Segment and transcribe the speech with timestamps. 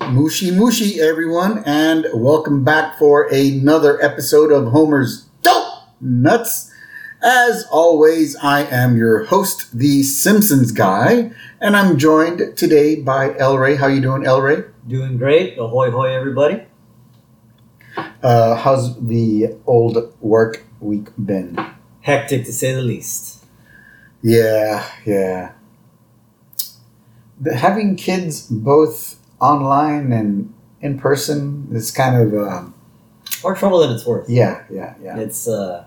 [0.00, 6.70] Mushi Mushi, everyone, and welcome back for another episode of Homer's Dope Nuts.
[7.22, 13.58] As always, I am your host, the Simpsons guy, and I'm joined today by El
[13.58, 13.76] Ray.
[13.76, 14.64] How you doing, El Ray?
[14.86, 15.58] Doing great.
[15.58, 16.62] Ahoy, hoy, everybody.
[18.22, 21.58] Uh, how's the old work week been?
[22.02, 23.44] Hectic to say the least.
[24.22, 25.52] Yeah, yeah.
[27.40, 32.74] The, having kids both online and in person is kind of um,
[33.42, 34.28] More trouble than it's worth.
[34.28, 35.18] yeah, yeah, yeah.
[35.18, 35.84] It's uh,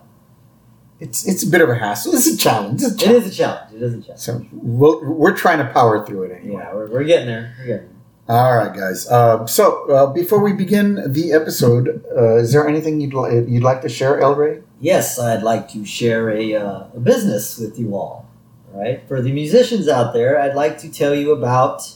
[0.99, 2.13] It's it's a bit of a hassle.
[2.13, 2.81] It's a challenge.
[2.84, 3.26] It's a challenge.
[3.26, 3.73] is a challenge.
[3.76, 4.20] It is a challenge.
[4.20, 6.62] So we'll, we're trying to power through it anyway.
[6.62, 7.55] Yeah, we're, we're getting there.
[7.59, 7.95] We're getting there.
[8.38, 9.07] All right, guys.
[9.09, 13.63] Uh, so uh, before we begin the episode, uh, is there anything you'd li- you'd
[13.63, 14.62] like to share, El Ray?
[14.79, 18.27] Yes, I'd like to share a, uh, a business with you all.
[18.73, 21.91] All right, for the musicians out there, I'd like to tell you about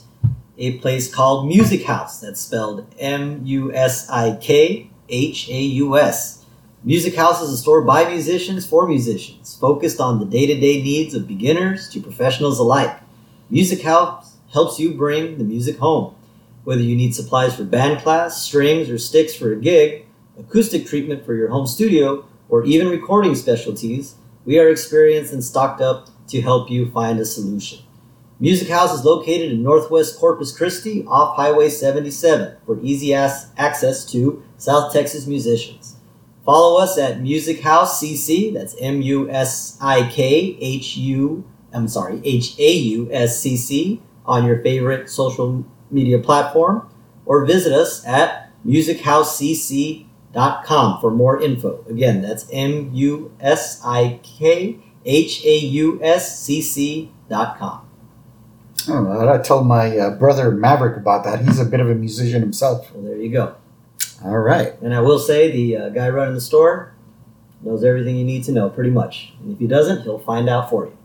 [0.57, 2.21] a place called Musikhaus.
[2.21, 6.45] That's spelled M U S I K H A U S.
[6.85, 11.13] Musikhaus is a store by musicians for musicians, focused on the day to day needs
[11.13, 12.99] of beginners to professionals alike.
[13.51, 16.15] Musikhaus helps you bring the music home.
[16.63, 20.05] Whether you need supplies for band class, strings, or sticks for a gig,
[20.37, 25.81] acoustic treatment for your home studio, or even recording specialties, we are experienced and stocked
[25.81, 27.82] up to help you find a solution.
[28.43, 34.91] Musikhaus is located in Northwest Corpus Christi off Highway 77 for easy access to South
[34.91, 35.95] Texas musicians.
[36.45, 42.19] Follow us at Musikhaus CC, that's M U S I K H U, I'm sorry,
[42.25, 46.89] H A U S C C, on your favorite social media platform,
[47.25, 51.85] or visit us at musikhauscc.com for more info.
[51.87, 57.87] Again, that's M U S I K H A U S C C.com.
[58.89, 59.33] I don't know.
[59.33, 61.41] I told my uh, brother Maverick about that.
[61.41, 62.91] He's a bit of a musician himself.
[62.93, 63.55] Well, there you go.
[64.23, 64.73] All right.
[64.81, 66.93] And I will say the uh, guy running the store
[67.61, 69.33] knows everything you need to know, pretty much.
[69.41, 70.97] And if he doesn't, he'll find out for you.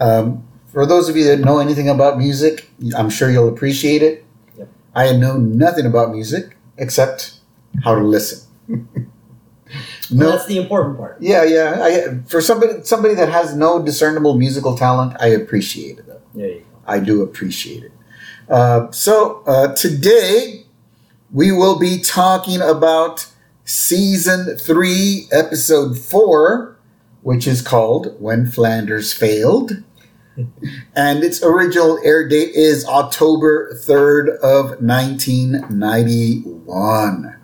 [0.00, 4.24] Um, for those of you that know anything about music, I'm sure you'll appreciate it.
[4.56, 4.68] Yep.
[4.94, 7.38] I know nothing about music except
[7.82, 8.48] how to listen.
[10.12, 11.16] Well, that's the important part.
[11.20, 11.78] Yeah, yeah.
[11.82, 16.13] I, for somebody somebody that has no discernible musical talent, I appreciate it.
[16.34, 16.66] There you go.
[16.86, 17.92] I do appreciate it.
[18.48, 20.64] Uh, so uh, today
[21.32, 23.26] we will be talking about
[23.64, 26.76] season three, episode four,
[27.22, 29.82] which is called "When Flanders Failed,"
[30.94, 37.36] and its original air date is October third of nineteen ninety one.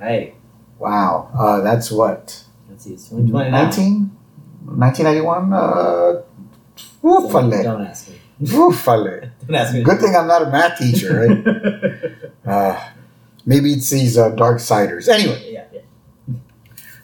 [0.00, 0.34] Right.
[0.78, 4.10] Wow, uh, that's what Let's see, it's 2020 19?
[4.66, 5.52] 1991?
[5.52, 6.22] Uh,
[7.64, 8.16] Don't, don't ask me.
[8.42, 9.30] Oofale.
[9.46, 9.82] Don't ask me.
[9.82, 12.44] Good thing I'm not a math teacher, right?
[12.46, 12.90] uh,
[13.44, 15.08] maybe it's these uh, dark siders.
[15.08, 16.36] Anyway, yeah, yeah.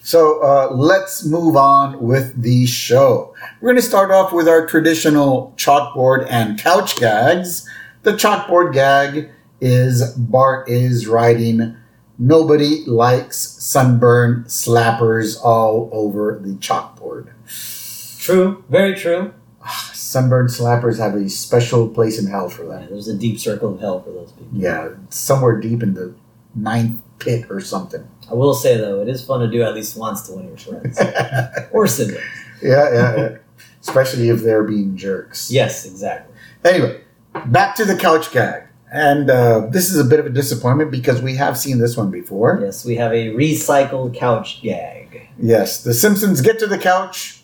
[0.03, 3.35] so uh, let's move on with the show.
[3.61, 7.69] We're going to start off with our traditional chalkboard and couch gags.
[8.03, 11.77] The chalkboard gag is Bart is writing,
[12.19, 17.31] Nobody likes sunburn slappers all over the chalkboard.
[18.21, 18.63] True.
[18.69, 19.33] Very true.
[20.13, 22.83] Sunburned slappers have a special place in hell for them.
[22.83, 24.51] Yeah, there's a deep circle of hell for those people.
[24.53, 26.15] Yeah, somewhere deep in the
[26.55, 28.07] ninth pit or something.
[28.31, 30.51] I will say, though, it is fun to do at least once to one of
[30.51, 31.01] your friends.
[31.73, 32.21] or siblings.
[32.63, 33.37] yeah, yeah.
[33.81, 35.51] Especially if they're being jerks.
[35.51, 36.35] Yes, exactly.
[36.63, 37.01] Anyway,
[37.47, 38.65] back to the couch gag.
[38.93, 42.11] And uh, this is a bit of a disappointment because we have seen this one
[42.11, 42.61] before.
[42.63, 45.31] Yes, we have a recycled couch gag.
[45.39, 47.42] Yes, the Simpsons get to the couch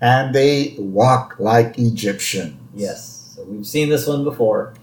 [0.00, 2.54] and they walk like Egyptians.
[2.74, 4.74] Yes, so we've seen this one before.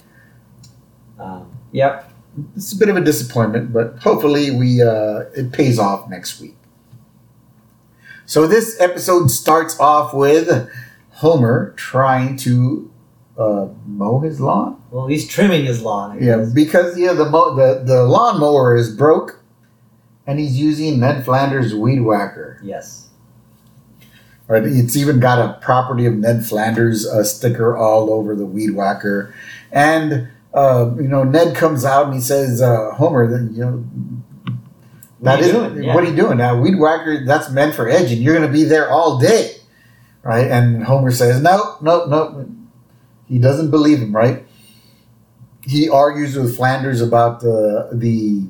[1.19, 2.11] Um, yep.
[2.55, 6.55] It's a bit of a disappointment, but hopefully we uh, it pays off next week.
[8.25, 10.69] So this episode starts off with
[11.11, 12.91] Homer trying to
[13.37, 14.81] uh, mow his lawn.
[14.91, 16.21] Well, he's trimming his lawn.
[16.21, 19.39] Yeah, because yeah, the mo- the the lawn mower is broke,
[20.27, 22.59] and he's using Ned Flanders weed whacker.
[22.63, 23.04] Yes.
[24.47, 28.75] Right, it's even got a property of Ned Flanders uh, sticker all over the weed
[28.75, 29.33] whacker,
[29.71, 33.83] and uh, you know Ned comes out and he says, uh, "Homer, then you know
[35.17, 35.83] What are you is doing?
[35.83, 35.95] Yeah.
[35.95, 36.61] what are you doing now?
[36.61, 38.21] Weed whacker that's meant for edging.
[38.21, 39.55] You're going to be there all day,
[40.21, 42.47] right?" And Homer says, "No, no, no."
[43.27, 44.45] He doesn't believe him, right?
[45.63, 48.43] He argues with Flanders about the the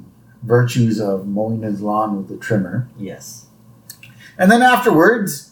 [0.44, 2.90] virtues of mowing his lawn with the trimmer.
[3.00, 3.48] Yes.
[4.38, 5.45] And then afterwards,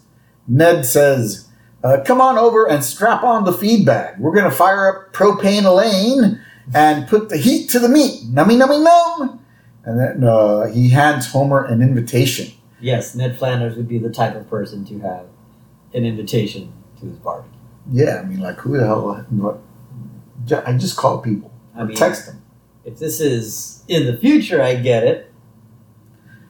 [0.48, 1.48] Ned says,
[1.84, 4.20] uh, Come on over and strap on the feed bag.
[4.20, 6.42] We're going to fire up Propane Elaine
[6.74, 8.24] and put the heat to the meat.
[8.26, 9.40] Nummy, nummy, num.
[9.86, 12.52] And then uh, he hands Homer an invitation.
[12.80, 15.26] Yes, Ned Flanders would be the type of person to have
[15.94, 17.52] an invitation to his barbecue.
[17.92, 19.26] Yeah, I mean, like, who the hell?
[19.30, 19.60] What?
[20.66, 22.42] I just call people, I mean, text them.
[22.86, 25.32] if this is in the future, I get it.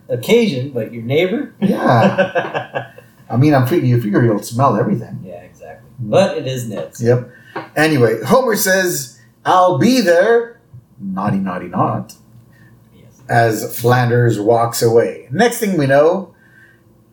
[0.10, 1.54] Occasion, but your neighbor?
[1.60, 2.92] Yeah.
[3.30, 5.22] I mean, I'm figuring you figure he'll smell everything.
[5.24, 5.90] yeah, exactly.
[6.00, 7.02] But it is Ned's.
[7.02, 7.30] Yep.
[7.76, 10.60] Anyway, Homer says, "I'll be there."
[11.00, 12.16] Naughty, naughty, not.
[12.96, 13.22] Yes.
[13.30, 15.28] As Flanders walks away.
[15.32, 16.34] Next thing we know,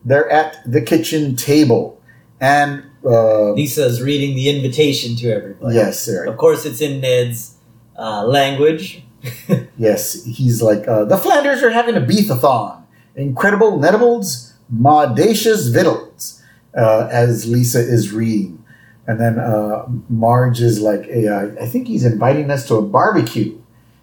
[0.05, 2.01] they're at the kitchen table,
[2.39, 5.75] and uh, Lisa's reading the invitation to everybody.
[5.75, 6.25] yes, sir.
[6.25, 7.55] Of course, it's in Ned's
[7.97, 9.03] uh, language.
[9.77, 12.85] Yes, he's like, uh, the Flanders are having a beef-a-thon.
[13.15, 16.41] Incredible Nedibles, Maudacious Vittles,
[16.75, 18.63] uh, as Lisa is reading.
[19.07, 23.59] And then uh, Marge is like, hey, I think he's inviting us to a barbecue.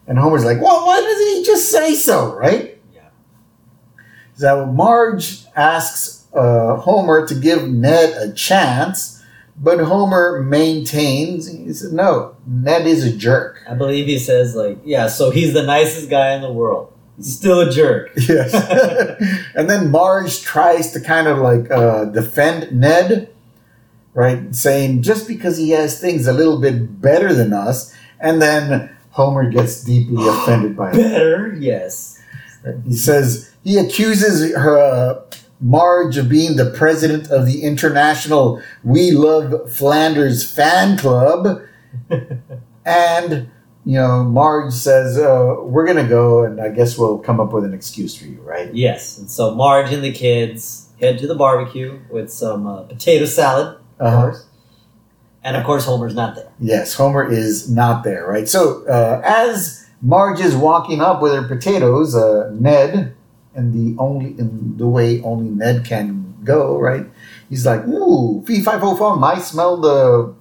[0.06, 2.78] And Homer's like, well, why doesn't he just say so, right?
[2.92, 3.08] Yeah.
[4.34, 9.24] So Marge asks uh, Homer to give Ned a chance,
[9.56, 13.62] but Homer maintains, he said, no, Ned is a jerk.
[13.68, 16.92] I believe he says, like, yeah, so he's the nicest guy in the world.
[17.20, 18.10] Still a jerk.
[18.16, 18.54] Yes.
[19.54, 23.32] and then Marge tries to kind of like uh, defend Ned,
[24.14, 24.54] right?
[24.54, 27.94] Saying just because he has things a little bit better than us.
[28.20, 30.94] And then Homer gets deeply offended by it.
[30.94, 32.20] Better, yes.
[32.84, 35.22] He says he accuses her, uh,
[35.60, 41.62] Marge of being the president of the International We Love Flanders fan club.
[42.84, 43.50] and,
[43.88, 47.54] you know, Marge says, uh, We're going to go, and I guess we'll come up
[47.54, 48.68] with an excuse for you, right?
[48.74, 49.16] Yes.
[49.16, 53.78] And so Marge and the kids head to the barbecue with some uh, potato salad,
[53.98, 54.20] of Uh-huh.
[54.24, 54.44] course.
[55.42, 56.50] And of course, Homer's not there.
[56.60, 58.46] Yes, Homer is not there, right?
[58.46, 63.14] So uh, as Marge is walking up with her potatoes, uh, Ned,
[63.54, 67.06] and the only in the way only Ned can go, right?
[67.48, 69.24] He's like, "Ooh, fee fi fo fum!
[69.24, 70.34] I smell the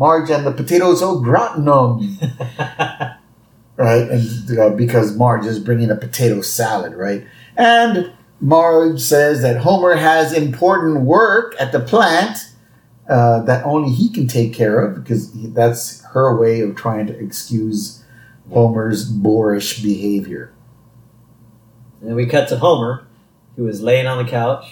[0.00, 2.16] Marge and the potatoes au gratinum,
[3.76, 7.24] right?" And uh, because Marge is bringing a potato salad, right?
[7.56, 8.10] And
[8.40, 12.38] Marge says that Homer has important work at the plant
[13.10, 17.06] uh, that only he can take care of because he, that's her way of trying
[17.06, 18.02] to excuse
[18.50, 20.52] Homer's boorish behavior.
[22.00, 23.06] And then we cut to Homer,
[23.56, 24.64] who is laying on the couch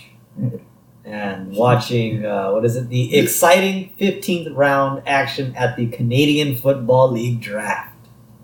[1.09, 7.11] and watching, uh, what is it, the exciting 15th round action at the Canadian Football
[7.13, 7.95] League draft.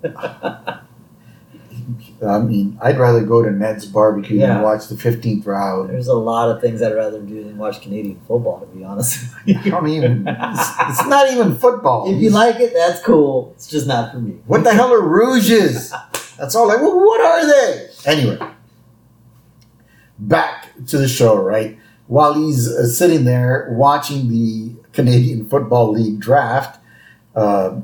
[2.26, 4.54] I mean, I'd rather go to Ned's barbecue Yeah.
[4.54, 5.90] than watch the 15th round.
[5.90, 9.20] There's a lot of things I'd rather do than watch Canadian football, to be honest
[9.46, 9.70] with I you.
[9.70, 10.26] don't even.
[10.26, 10.68] It's,
[11.00, 12.10] it's not even football.
[12.10, 13.52] If you like it, that's cool.
[13.56, 14.38] It's just not for me.
[14.46, 15.92] What the hell are rouges?
[16.38, 16.66] That's all.
[16.68, 17.88] Like, well, what are they?
[18.06, 18.38] Anyway,
[20.18, 21.36] back to the show.
[21.36, 26.80] Right while he's uh, sitting there watching the Canadian Football League draft,
[27.34, 27.80] uh,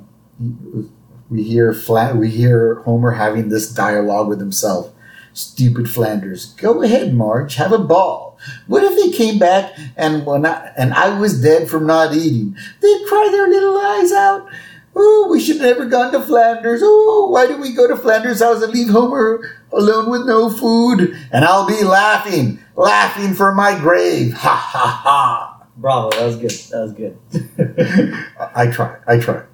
[1.31, 4.93] we hear Fla- we hear Homer having this dialogue with himself.
[5.33, 8.37] Stupid Flanders, go ahead, Marge, have a ball.
[8.67, 12.57] What if they came back and when I, and I was dead from not eating?
[12.81, 14.49] They'd cry their little eyes out.
[14.95, 16.81] Oh, we should never gone to Flanders.
[16.83, 21.17] Oh, why did we go to Flanders' house and leave Homer alone with no food?
[21.33, 24.35] And I'll be laughing, laughing for my grave.
[24.35, 25.67] Ha ha ha.
[25.77, 26.51] Bravo, that was good.
[26.51, 28.27] That was good.
[28.55, 29.45] I try, I try.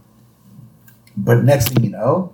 [1.16, 2.32] But next thing you know,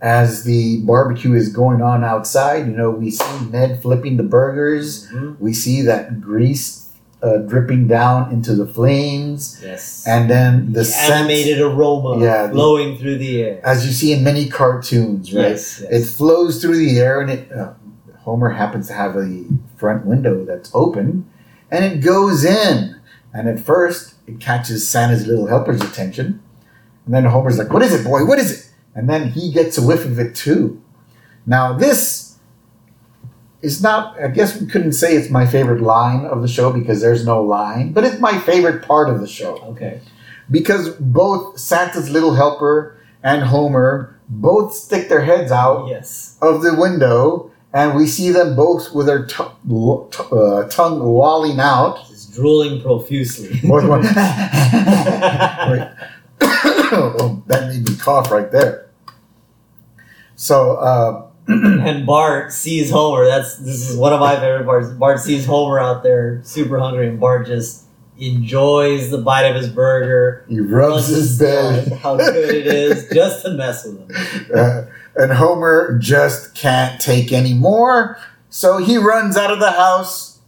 [0.00, 5.08] as the barbecue is going on outside, you know, we see Ned flipping the burgers.
[5.08, 5.40] Mhm.
[5.40, 6.87] We see that grease
[7.22, 9.60] uh, dripping down into the flames.
[9.62, 10.06] Yes.
[10.06, 13.60] And then the the scent, animated aroma Yeah, the- through the air.
[13.64, 15.50] as you see in many cartoons, right?
[15.50, 15.90] Yes, yes.
[15.92, 17.50] It flows through the air, and it.
[17.52, 17.72] Uh,
[18.22, 19.44] Homer happens to have a
[19.76, 21.24] front window that's open,
[21.70, 22.94] and it goes in.
[23.32, 26.40] And at first, it catches Santa's little helper's attention,
[27.06, 28.24] and then Homer's like, "What is it, boy?
[28.26, 30.80] What is it?" And then he gets a whiff of it too.
[31.46, 32.27] Now this
[33.62, 34.20] is not.
[34.20, 37.42] I guess we couldn't say it's my favorite line of the show because there's no
[37.42, 40.00] line, but it's my favorite part of the show okay.
[40.50, 46.36] because both Santa's little helper and Homer both stick their heads out Yes.
[46.42, 51.58] of the window, and we see them both with their t- t- uh, tongue lolling
[51.58, 52.06] out.
[52.08, 53.58] Just drooling profusely.
[53.64, 55.90] Both going, Right.
[56.40, 58.86] oh, that made me cough right there.
[60.36, 61.27] So, uh,
[61.86, 63.24] and Bart sees Homer.
[63.26, 64.88] That's this is one of my favorite parts.
[64.90, 67.84] Bart sees Homer out there, super hungry, and Bart just
[68.18, 70.44] enjoys the bite of his burger.
[70.48, 71.88] He rubs his belly.
[71.96, 74.50] How good it is just to mess with him.
[74.54, 74.82] Uh,
[75.16, 78.18] and Homer just can't take any more.
[78.50, 80.40] So he runs out of the house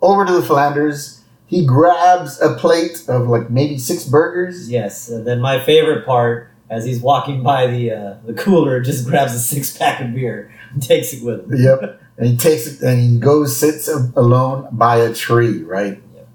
[0.00, 1.22] over to the Flanders.
[1.46, 4.70] He grabs a plate of like maybe six burgers.
[4.70, 9.06] Yes, and then my favorite part, as he's walking by the uh, the cooler, just
[9.06, 11.62] grabs a six pack of beer and takes it with him.
[11.62, 12.00] Yep.
[12.18, 16.02] And he takes it and he goes, sits alone by a tree, right?
[16.14, 16.28] Yep.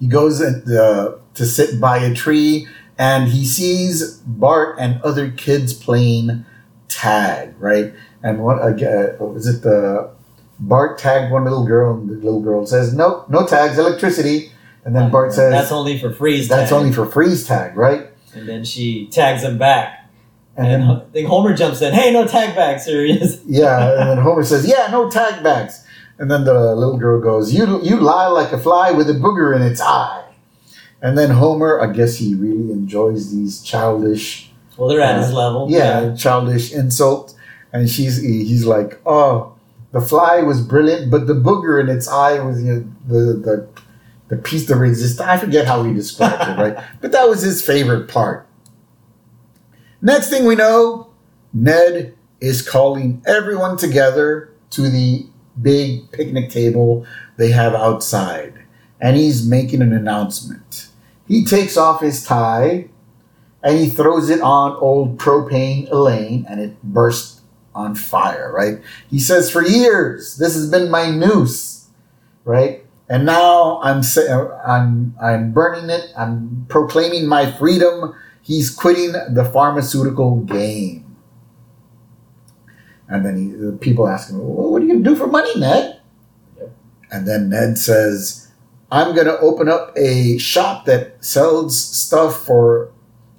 [0.00, 2.66] He goes uh, to sit by a tree
[2.98, 6.44] and he sees Bart and other kids playing
[6.88, 7.94] tag, right?
[8.22, 9.62] And what, uh, what was it?
[9.62, 10.10] The
[10.58, 14.50] Bart tagged one little girl, and the little girl says, "No, no tags, electricity."
[14.84, 16.48] And then Bart says, "That's only for freeze.
[16.48, 18.08] That's only for freeze tag, right?"
[18.38, 20.08] And then she tags him back.
[20.56, 21.92] And, And then, then Homer jumps in.
[21.92, 23.40] Hey, no tag back, serious.
[23.46, 25.84] yeah, and then Homer says, "Yeah, no tag backs."
[26.18, 29.54] And then the little girl goes, "You you lie like a fly with a booger
[29.54, 30.24] in its eye."
[31.00, 35.32] And then Homer, I guess he really enjoys these childish, Well, they're at Uh, his
[35.32, 35.66] level.
[35.70, 37.34] yeah, childish insults.
[37.72, 39.52] And she's he's like, "Oh,
[39.92, 43.66] the fly was brilliant, but the booger in its eye was you know, the the
[44.28, 46.84] the piece de resistance." I forget how he described it, right?
[47.00, 48.46] But that was his favorite part.
[50.00, 51.08] Next thing we know,
[51.52, 55.26] Ned is calling everyone together to the
[55.60, 57.04] big picnic table
[57.36, 58.54] they have outside,
[59.00, 60.88] and he's making an announcement.
[61.26, 62.88] He takes off his tie
[63.62, 67.40] and he throws it on old propane Elaine, and it bursts
[67.74, 68.80] on fire, right?
[69.10, 71.88] He says, For years, this has been my noose,
[72.44, 72.84] right?
[73.08, 74.02] And now I'm
[74.66, 76.12] I'm I'm burning it.
[76.16, 78.14] I'm proclaiming my freedom.
[78.42, 81.16] He's quitting the pharmaceutical game.
[83.08, 85.58] And then he, the people ask him, well, "What are you gonna do for money,
[85.58, 86.00] Ned?"
[86.58, 86.72] Yep.
[87.10, 88.48] And then Ned says,
[88.92, 92.90] "I'm gonna open up a shop that sells stuff for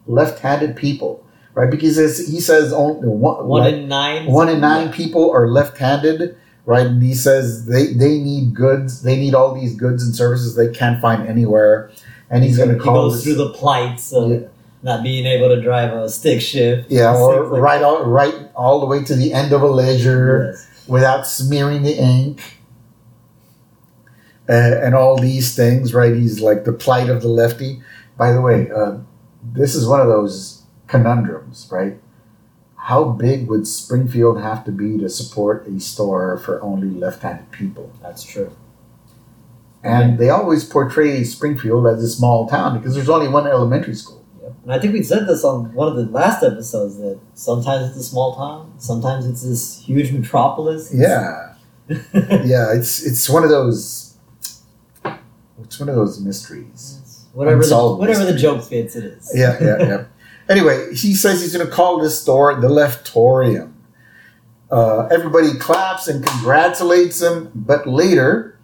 [0.08, 1.24] left-handed people,
[1.54, 1.70] right?
[1.70, 1.98] Because
[2.28, 4.26] he says only one, One like, in nine.
[4.26, 6.36] one in nine people are left-handed,
[6.66, 6.86] right?
[6.88, 10.70] And he says they they need goods, they need all these goods and services they
[10.72, 11.92] can't find anywhere,
[12.30, 14.40] and he's going to He call goes this- through the plights of Yeah.
[14.84, 16.90] not being able to drive a stick shift.
[16.92, 20.52] yeah, or like right all right all the way to the end of a ledger
[20.54, 20.68] Yes.
[20.88, 22.42] without smearing the ink.
[24.48, 26.16] Uh, and all these things, right?
[26.16, 27.84] He's like the plight of the lefty.
[28.18, 28.94] By the way, uh,
[29.54, 32.00] this is one of those conundrums, right?
[32.90, 37.94] How big would Springfield have to be to support a store for only left-handed people?
[38.02, 38.52] That's true.
[39.84, 44.26] And they always portray Springfield as a small town because there's only one elementary school.
[44.42, 44.54] Yep.
[44.64, 47.98] And I think we said this on one of the last episodes that sometimes it's
[48.00, 50.92] a small town, sometimes it's this huge metropolis.
[50.92, 51.54] Yeah,
[51.88, 52.74] yeah.
[52.74, 54.18] It's it's one of those.
[55.64, 57.28] It's one of those mysteries.
[57.34, 59.32] whatever the, whatever the joke fits, it is.
[59.36, 60.06] Yeah, yeah, yeah.
[60.50, 63.72] Anyway, he says he's going to call this store the Leftorium.
[64.72, 68.58] Uh, everybody claps and congratulates him, but later,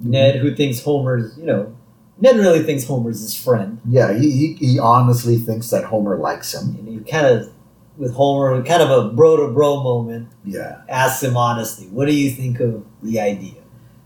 [0.00, 1.74] Ned, who thinks Homer's, you know,
[2.20, 3.80] Ned really thinks Homer's his friend.
[3.88, 6.76] yeah, he, he, he honestly thinks that Homer likes him.
[6.78, 7.52] And he kind of,
[7.96, 12.14] with Homer, kind of a bro to bro moment, Yeah, asks him honestly, what do
[12.14, 13.54] you think of the idea?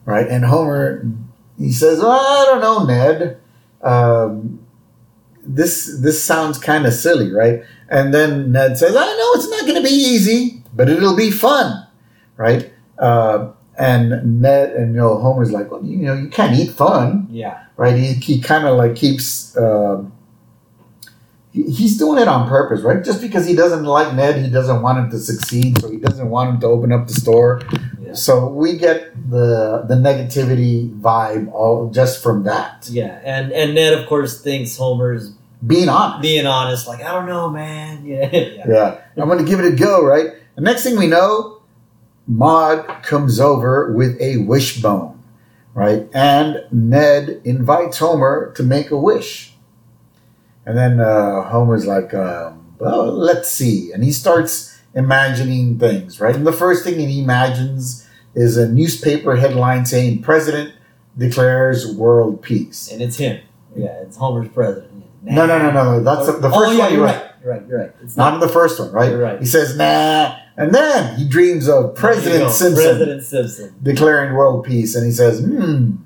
[0.04, 0.26] right.
[0.26, 1.06] And Homer,
[1.58, 3.40] he says, well, "I don't know, Ned.
[3.82, 4.61] Um,
[5.54, 9.62] this this sounds kind of silly, right?" And then Ned says, "I know it's not
[9.62, 11.86] going to be easy, but it'll be fun,
[12.36, 16.70] right?" Uh, and Ned and you know Homer's like, "Well, you know, you can't eat
[16.70, 17.64] fun." Yeah.
[17.76, 17.96] right?
[17.96, 19.56] He, he kind of like keeps.
[21.52, 23.04] He, he's doing it on purpose, right?
[23.04, 26.30] Just because he doesn't like Ned, he doesn't want him to succeed, so he doesn't
[26.30, 27.60] want him to open up the store.
[28.00, 28.14] Yeah.
[28.14, 32.88] So we get the the negativity vibe all just from that.
[32.90, 33.20] Yeah.
[33.24, 35.32] And, and Ned, of course, thinks Homer's
[35.64, 38.04] Being honest, being honest, like, I don't know, man.
[38.04, 38.28] Yeah.
[38.32, 38.64] yeah.
[38.66, 40.26] yeah, I'm going to give it a go, right?
[40.56, 41.62] The next thing we know,
[42.26, 45.22] Maud comes over with a wishbone,
[45.74, 46.08] right?
[46.12, 49.54] And Ned invites Homer to make a wish.
[50.66, 53.92] And then uh, Homer's like, um, well, let's see.
[53.92, 56.34] And he starts imagining things, right?
[56.34, 60.74] And the first thing he imagines is a newspaper headline saying, President
[61.16, 62.90] declares world peace.
[62.90, 63.40] And it's him.
[63.76, 64.91] Yeah, it's Homer's president.
[65.22, 66.02] No, no, no, no, no.
[66.04, 66.92] That's the, the oh, first yeah, one.
[66.92, 67.14] you're right.
[67.16, 67.32] right.
[67.42, 67.68] You're right.
[67.68, 67.92] You're right.
[68.02, 69.10] It's Not in the first one, right?
[69.10, 69.38] You're right.
[69.38, 70.36] He says, nah.
[70.56, 73.74] And then he dreams of President Simpson President Simpson.
[73.82, 74.94] declaring world peace.
[74.94, 75.96] And he says, hmm,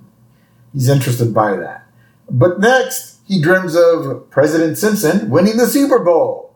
[0.72, 1.86] he's interested by that.
[2.30, 6.54] But next, he dreams of President Simpson winning the Super Bowl.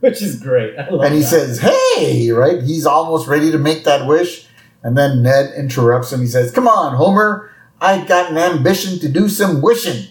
[0.00, 0.78] Which is great.
[0.78, 1.26] I love And he that.
[1.26, 2.62] says, hey, right?
[2.62, 4.46] He's almost ready to make that wish.
[4.82, 6.20] And then Ned interrupts him.
[6.20, 7.50] He says, come on, Homer.
[7.80, 10.10] I got an ambition to do some wishing.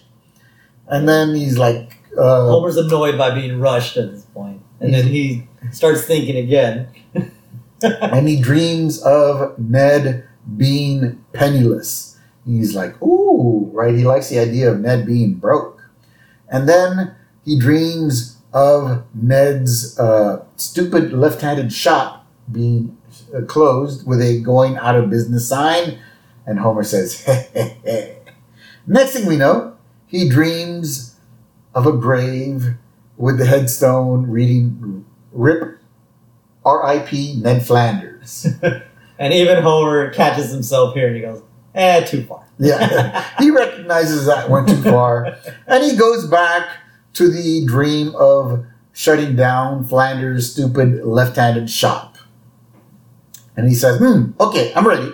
[0.90, 5.08] And then he's like, uh, Homer's annoyed by being rushed at this point, and then
[5.08, 6.90] he starts thinking again.
[7.84, 10.28] and he dreams of Ned
[10.58, 12.18] being penniless.
[12.46, 13.94] He's like, ooh, right?
[13.94, 15.82] He likes the idea of Ned being broke.
[16.50, 17.16] And then
[17.46, 22.98] he dreams of Ned's uh, stupid left handed shop being
[23.36, 26.00] uh, closed with a going out of business sign.
[26.46, 27.24] And Homer says,
[28.88, 29.78] Next thing we know,
[30.10, 31.16] he dreams
[31.74, 32.74] of a grave
[33.16, 35.80] with the headstone reading RIP
[36.66, 37.42] R.I.P.
[37.42, 38.48] Ned Flanders.
[39.20, 41.44] and even Homer catches himself here and he goes,
[41.76, 42.46] eh, too far.
[42.62, 45.38] Yeah, he recognizes that went too far.
[45.68, 46.68] And he goes back
[47.14, 52.18] to the dream of shutting down Flanders' stupid left handed shop.
[53.56, 55.10] And he says, hmm, okay, I'm ready.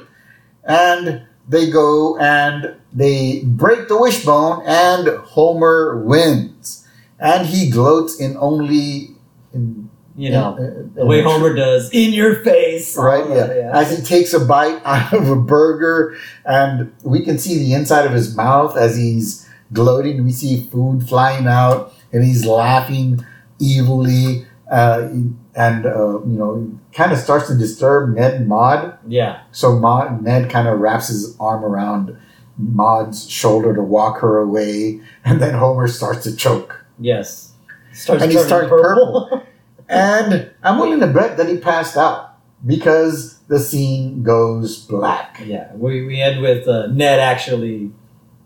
[0.63, 6.87] And they go and they break the wishbone, and Homer wins.
[7.19, 9.11] And he gloats in only.
[9.53, 12.95] In, You know, in- the way Homer does, in your face.
[12.97, 13.47] Right, yeah.
[13.47, 17.73] that, As he takes a bite out of a burger, and we can see the
[17.73, 20.23] inside of his mouth as he's gloating.
[20.23, 23.25] We see food flying out, and he's laughing
[23.61, 25.09] evilly, uh,
[25.55, 28.97] and uh, you know, kind of starts to disturb Ned and Maud.
[29.07, 29.41] Yeah.
[29.51, 32.17] So Maud, Ned kind of wraps his arm around
[32.57, 36.85] Maud's shoulder to walk her away, and then Homer starts to choke.
[36.99, 37.53] Yes.
[37.93, 39.43] Starts And he turning starts purple.
[39.87, 45.41] And I'm willing to bet that he passed out because the scene goes black.
[45.45, 45.71] yeah.
[45.75, 47.91] We, we end with uh, Ned actually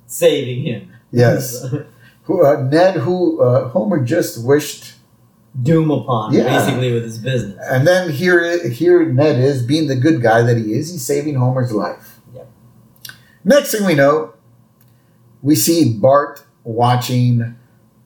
[0.06, 0.94] saving him.
[1.12, 1.66] Yes.
[2.24, 4.96] who, uh, Ned, who uh, Homer just wished,
[5.64, 6.44] Doom upon, Yeah.
[6.60, 7.58] basically, with his business.
[7.70, 10.92] and then here, here Ned is being the good guy that he is.
[10.92, 12.20] He's saving Homer's life.
[12.34, 12.48] Yep.
[13.44, 14.34] Next thing we know,
[15.42, 17.56] we see Bart watching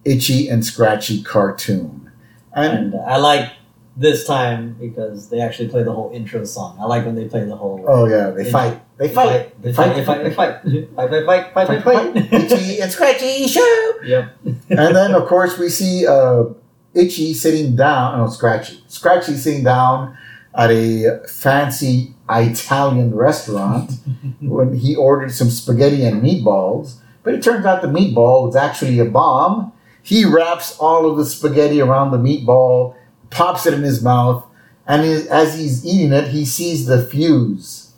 [0.05, 2.09] Itchy and Scratchy cartoon,
[2.53, 3.51] and And I like
[3.95, 6.77] this time because they actually play the whole intro song.
[6.79, 7.83] I like when they play the whole.
[7.87, 9.95] oh yeah, they fight, they fight, They fight.
[9.95, 10.23] They fight.
[10.23, 10.61] They fight.
[10.63, 11.11] Fight.
[11.11, 11.25] Fight.
[11.25, 11.53] Fight.
[11.53, 11.83] Fight.
[11.83, 11.83] Fight.
[12.15, 12.33] Fight.
[12.33, 13.91] Itchy and Scratchy show.
[14.05, 14.35] Yep.
[14.69, 16.45] and then of course we see uh,
[16.93, 18.19] Itchy sitting down.
[18.19, 18.83] No, Scratchy.
[18.87, 20.17] Scratchy sitting down
[20.55, 23.91] at a fancy Italian restaurant
[24.41, 26.95] when he ordered some spaghetti and meatballs.
[27.23, 29.71] But it turns out the meatball was actually a bomb.
[30.01, 32.95] He wraps all of the spaghetti around the meatball,
[33.29, 34.45] pops it in his mouth,
[34.85, 37.93] and as he's eating it, he sees the fuse.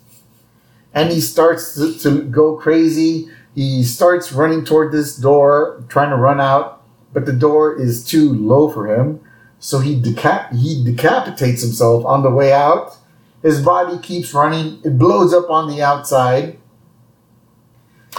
[0.94, 3.28] And he starts to, to go crazy.
[3.54, 6.75] He starts running toward this door, trying to run out,
[7.12, 9.20] but the door is too low for him.
[9.58, 12.96] So he decap- he decapitates himself on the way out.
[13.42, 14.80] His body keeps running.
[14.84, 16.58] It blows up on the outside.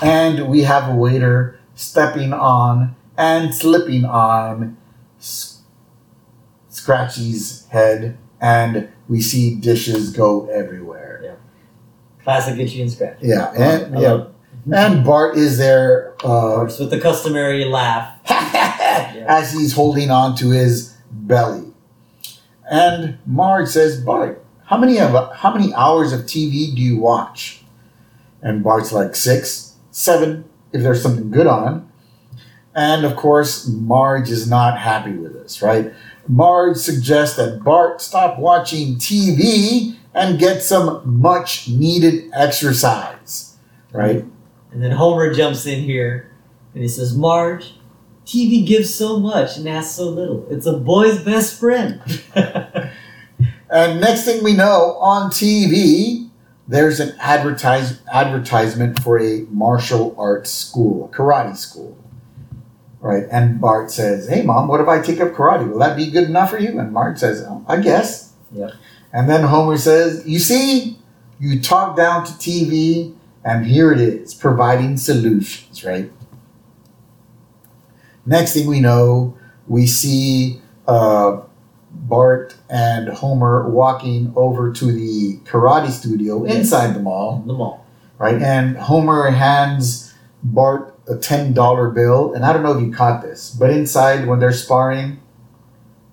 [0.02, 4.78] And we have a waiter stepping on and slipping on
[6.70, 8.18] Scratchy's head.
[8.40, 11.22] And we see dishes go everywhere.
[11.24, 11.36] Yeah.
[12.24, 13.18] Classic itchy and scratch.
[13.22, 14.26] Yeah, and yeah,
[14.74, 18.20] and Bart is there uh, course, with the customary laugh.
[19.28, 21.74] as he's holding on to his belly.
[22.70, 27.64] And Marge says, Bart, how many of how many hours of TV do you watch?
[28.42, 31.90] And Bart's like six, seven, if there's something good on.
[32.76, 35.94] And of course, Marge is not happy with this, right?
[36.28, 43.56] Marge suggests that Bart stop watching TV and get some much needed exercise,
[43.92, 44.26] right?
[44.72, 46.32] And then Homer jumps in here
[46.74, 47.74] and he says, Marge,
[48.28, 50.46] TV gives so much and asks so little.
[50.52, 52.02] It's a boy's best friend.
[53.70, 56.30] And next thing we know, on TV,
[56.68, 61.98] there's an advertise advertisement for a martial arts school, a karate school.
[63.00, 63.26] Right?
[63.32, 65.70] And Bart says, Hey mom, what if I take up karate?
[65.70, 66.80] Will that be good enough for you?
[66.80, 68.34] And Marge says, oh, I guess.
[68.52, 68.72] Yep.
[69.14, 70.98] And then Homer says, You see,
[71.40, 73.14] you talk down to TV,
[73.44, 76.12] and here it is, providing solutions, right?
[78.28, 79.38] Next thing we know,
[79.68, 81.42] we see uh,
[81.92, 87.86] Bart and Homer walking over to the karate studio inside the mall, the mall.
[88.18, 88.40] right?
[88.42, 90.14] And Homer hands
[90.44, 94.28] Bart a ten dollar bill, and I don't know if you caught this, but inside
[94.28, 95.20] when they're sparring,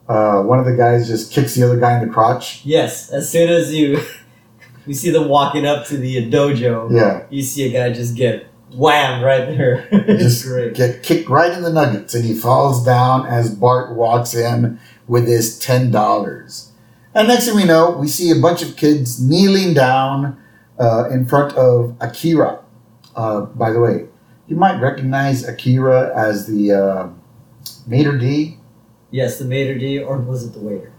[0.09, 2.65] uh, one of the guys just kicks the other guy in the crotch.
[2.65, 4.01] Yes, as soon as you
[4.87, 8.47] you see them walking up to the dojo, Yeah, you see a guy just get
[8.75, 9.89] whammed right there.
[10.19, 10.75] just great.
[10.75, 15.27] get kicked right in the nuggets, and he falls down as Bart walks in with
[15.27, 16.73] his ten dollars.
[17.15, 20.37] And next thing we know, we see a bunch of kids kneeling down
[20.81, 22.61] uh, in front of Akira,
[23.15, 24.07] uh, by the way,
[24.49, 27.09] you might recognize Akira as the uh,
[27.87, 28.59] maitre d
[29.11, 30.93] Yes, the maitre d, or was it the waiter?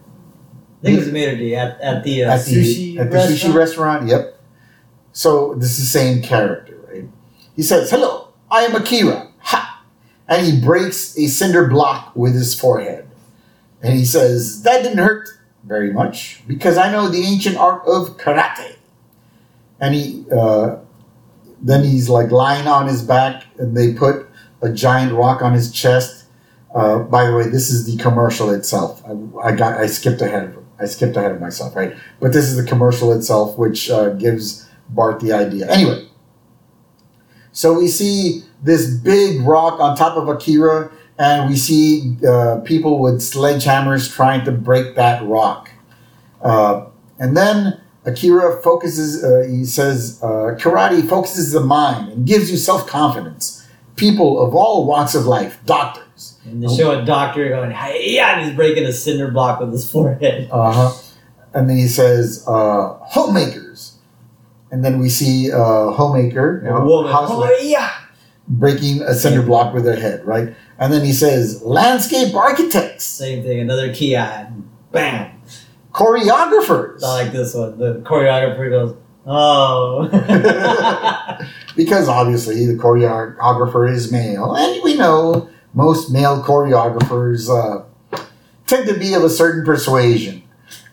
[0.80, 3.12] I think it was the maitre d at, at the uh, at the sushi at
[3.12, 3.42] the restaurant.
[3.42, 4.08] sushi restaurant.
[4.08, 4.40] Yep.
[5.12, 6.65] So this is the same character?
[7.56, 9.84] He says, "Hello, I am Akira." Ha!
[10.28, 13.08] And he breaks a cinder block with his forehead,
[13.82, 15.30] and he says, "That didn't hurt
[15.64, 18.76] very much because I know the ancient art of karate."
[19.80, 20.78] And he uh,
[21.62, 24.28] then he's like lying on his back, and they put
[24.62, 26.26] a giant rock on his chest.
[26.74, 29.02] Uh, by the way, this is the commercial itself.
[29.06, 31.96] I, I got I skipped ahead of I skipped ahead of myself, right?
[32.20, 35.72] But this is the commercial itself, which uh, gives Bart the idea.
[35.72, 36.08] Anyway,
[37.56, 43.00] so we see this big rock on top of Akira, and we see uh, people
[43.00, 45.70] with sledgehammers trying to break that rock.
[46.42, 46.88] Uh,
[47.18, 52.58] and then Akira focuses, uh, he says, uh, karate focuses the mind and gives you
[52.58, 53.66] self confidence.
[53.96, 56.38] People of all walks of life, doctors.
[56.44, 59.72] And they show a doctor going, hey, yeah, and he's breaking a cinder block with
[59.72, 60.50] his forehead.
[60.52, 61.02] Uh huh.
[61.54, 63.65] And then he says, uh, homemakers.
[64.76, 67.94] And then we see uh, homemaker, you A know, oh, yeah.
[68.50, 70.54] breaking a cinder block with their head, right?
[70.78, 74.52] And then he says, landscape architects, Same thing, another key eye.
[74.92, 75.32] Bam.
[75.94, 77.02] choreographers.
[77.06, 77.80] I like this one.
[77.80, 80.10] The choreographer goes, oh.
[81.78, 87.86] because obviously the choreographer is male, and we know most male choreographers uh,
[88.68, 90.44] tend to be of a certain persuasion,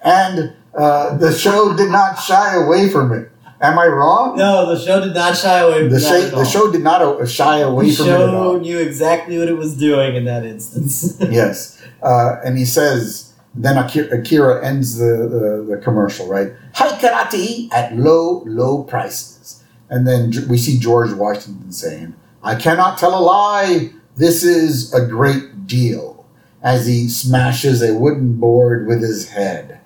[0.04, 3.31] and uh, the show did not shy away from it.
[3.62, 4.36] Am I wrong?
[4.36, 6.40] no, the show did not shy away from The, that all.
[6.40, 9.56] the show did not shy away The from it at show knew exactly what it
[9.56, 11.16] was doing in that instance.
[11.30, 13.28] Yes, uh, and he says.
[13.54, 16.52] Then Akira, ends the, the, the commercial, right?
[16.72, 19.62] High karate at low, low prices.
[19.90, 23.90] And then we see George Washington saying, I cannot tell a lie.
[24.16, 26.24] This is a great deal.
[26.62, 29.80] As he smashes a wooden board with his head.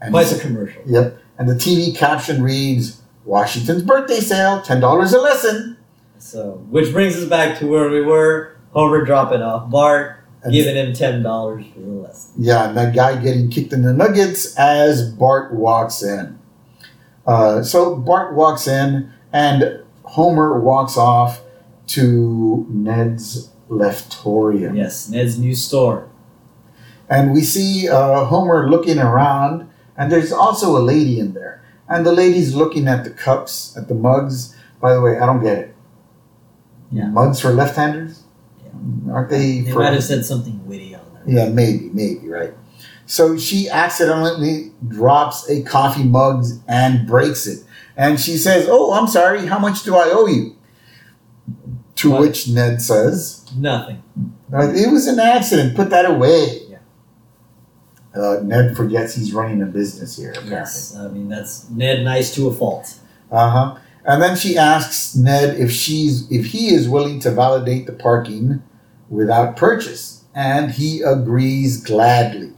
[0.00, 0.80] And But it's a commercial.
[0.86, 1.18] Yep.
[1.38, 5.76] And the TV caption reads, Washington's birthday sale, $10 a lesson.
[6.18, 8.56] So, which brings us back to where we were.
[8.72, 12.32] Homer dropping off Bart, And- giving him ten dollars for the lesson.
[12.38, 16.38] Yeah, and that guy getting kicked in the nuggets as Bart walks in.
[17.26, 21.40] Uh, so Bart walks in, and Homer walks off
[21.88, 24.76] to Ned's leftorium.
[24.76, 26.08] Yes, Ned's new store.
[27.08, 31.62] And we see uh, Homer looking around, and there's also a lady in there.
[31.88, 34.56] And the lady's looking at the cups, at the mugs.
[34.80, 35.74] By the way, I don't get it.
[36.90, 37.08] Yeah.
[37.08, 38.22] Mugs for left-handers?
[39.10, 39.60] Aren't they?
[39.60, 41.22] They for- might have said something witty on there.
[41.44, 42.52] Yeah, maybe, maybe, right.
[43.06, 47.60] So she accidentally drops a coffee mug and breaks it.
[47.96, 50.56] And she says, Oh, I'm sorry, how much do I owe you?
[51.96, 52.20] To What?
[52.22, 54.02] which Ned says, Nothing.
[54.52, 56.62] "Uh, It was an accident, put that away.
[58.14, 60.52] Uh, Ned forgets he's running a business here, apparently.
[60.52, 62.94] Yes, I mean that's Ned nice to a fault.
[63.30, 63.78] Uh huh.
[64.04, 68.62] And then she asks Ned if she's if he is willing to validate the parking
[69.08, 72.52] without purchase, and he agrees gladly.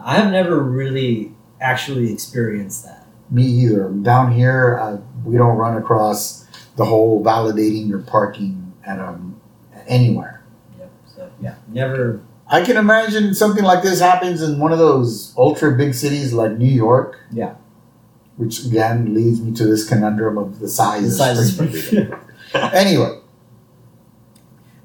[0.00, 3.06] I have never really actually experienced that.
[3.30, 3.88] Me either.
[3.88, 9.40] Down here, uh, we don't run across the whole validating your parking at um
[9.88, 10.44] anywhere.
[10.78, 10.90] Yep.
[11.16, 12.20] So yeah, never.
[12.50, 16.52] I can imagine something like this happens in one of those ultra big cities like
[16.52, 17.20] New York.
[17.30, 17.54] Yeah.
[18.36, 22.14] Which again leads me to this conundrum of the size, The size of Springfield.
[22.54, 23.18] anyway,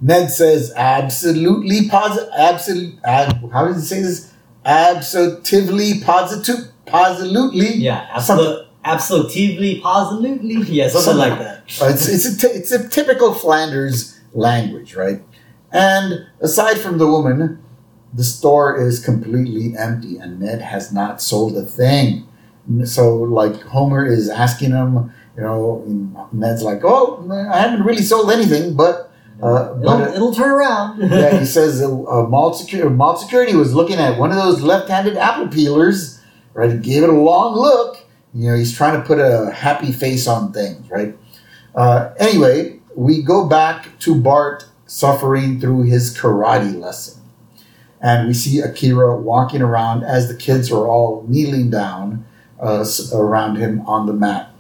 [0.02, 2.30] Ned says absolutely positive.
[2.38, 2.96] Absolute.
[3.04, 4.34] Ab, how does he say this?
[4.66, 6.70] Absolutely positive.
[6.86, 7.76] Positively.
[7.76, 10.56] yeah, absolutely, absolutely, positively.
[10.66, 11.64] Yeah, something Something- like that.
[11.94, 15.22] It's it's a, t- it's a typical Flanders language, right?
[15.74, 17.60] And aside from the woman,
[18.14, 22.28] the store is completely empty, and Ned has not sold a thing.
[22.86, 28.32] So, like Homer is asking him, you know, Ned's like, "Oh, I haven't really sold
[28.32, 29.10] anything," but
[29.42, 31.02] Uh, it'll, but- it'll turn around.
[31.12, 34.62] yeah, he says uh, uh, mall, security, mall security was looking at one of those
[34.62, 36.22] left-handed apple peelers,
[36.54, 36.72] right?
[36.72, 37.98] He gave it a long look.
[38.34, 41.18] You know, he's trying to put a happy face on things, right?
[41.76, 47.22] Uh, anyway, we go back to Bart suffering through his karate lesson.
[48.02, 52.26] And we see Akira walking around as the kids are all kneeling down
[52.60, 54.54] uh, around him on the mat.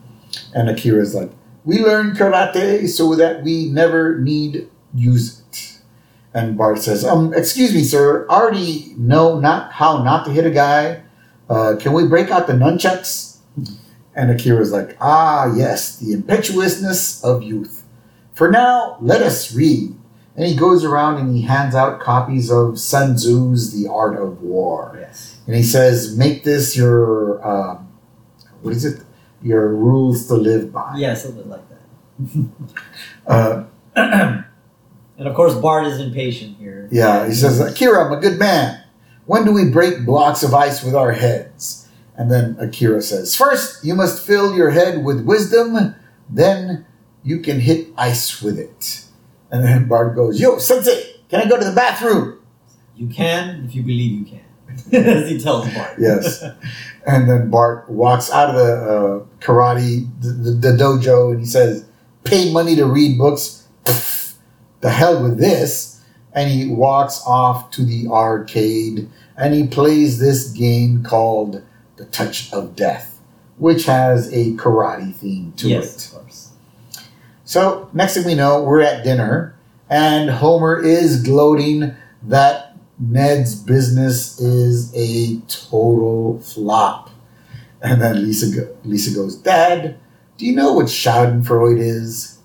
[0.53, 1.31] And Akira's like,
[1.65, 5.79] We learn karate so that we never need use it.
[6.33, 8.25] And Bart says, Um, excuse me, sir.
[8.29, 11.03] I already know not how not to hit a guy.
[11.49, 13.33] Uh, can we break out the nunchucks?
[14.15, 17.83] And Akira's like, ah, yes, the impetuousness of youth.
[18.33, 19.95] For now, let us read.
[20.35, 24.41] And he goes around and he hands out copies of Sun Tzu's The Art of
[24.41, 24.97] War.
[24.99, 25.37] Yes.
[25.45, 27.91] And he says, make this your, um,
[28.61, 29.03] what is it?
[29.43, 30.95] Your rules to live by.
[30.97, 32.45] Yeah, something like that.
[33.27, 33.63] Uh,
[35.15, 36.89] And of course, Bart is impatient here.
[36.91, 38.83] yeah, he says, Akira, I'm a good man.
[39.27, 41.87] When do we break blocks of ice with our heads?
[42.17, 45.95] And then Akira says, First, you must fill your head with wisdom,
[46.29, 46.85] then
[47.23, 49.02] you can hit ice with it.
[49.53, 52.39] And then Bart goes, Yo, Sensei, can I go to the bathroom?
[52.95, 55.93] You can if you believe you can, as he tells Bart.
[55.99, 56.43] Yes.
[57.05, 61.45] And then Bart walks out of the uh, karate, the, the, the dojo, and he
[61.45, 61.85] says,
[62.23, 63.67] Pay money to read books.
[63.83, 64.35] Pff,
[64.81, 66.01] the hell with this.
[66.33, 71.61] And he walks off to the arcade and he plays this game called
[71.97, 73.19] The Touch of Death,
[73.57, 76.22] which has a karate theme to yes, it.
[77.53, 79.55] So, next thing we know, we're at dinner,
[79.87, 87.11] and Homer is gloating that Ned's business is a total flop.
[87.79, 89.99] And then Lisa, go- Lisa goes, Dad,
[90.39, 92.39] do you know what Schadenfreude is?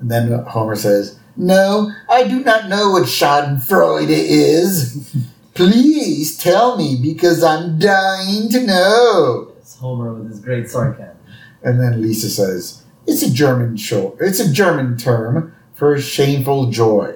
[0.00, 5.14] And then Homer says, No, I do not know what Schadenfreude is.
[5.54, 9.52] Please tell me because I'm dying to know.
[9.58, 11.16] It's Homer with his great sarcasm.
[11.62, 14.16] And then Lisa says, "It's a German show.
[14.20, 17.14] It's a German term for shameful joy,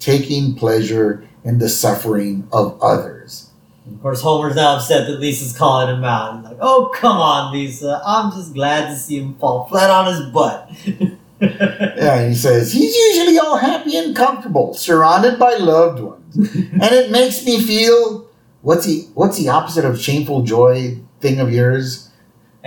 [0.00, 3.50] taking pleasure in the suffering of others."
[3.86, 6.36] Of course, Homer's now upset that Lisa's calling him out.
[6.36, 8.02] He's like, "Oh, come on, Lisa!
[8.04, 10.70] I'm just glad to see him fall flat on his butt."
[11.40, 17.12] Yeah, he says, "He's usually all happy and comfortable, surrounded by loved ones, and it
[17.12, 18.26] makes me feel
[18.62, 22.07] what's the what's the opposite of shameful joy thing of yours?"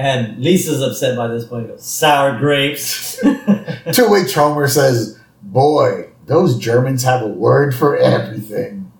[0.02, 1.68] And Lisa's upset by this point.
[1.68, 8.92] Goes, "Sour grapes." to which Homer says, "Boy, those Germans have a word for everything."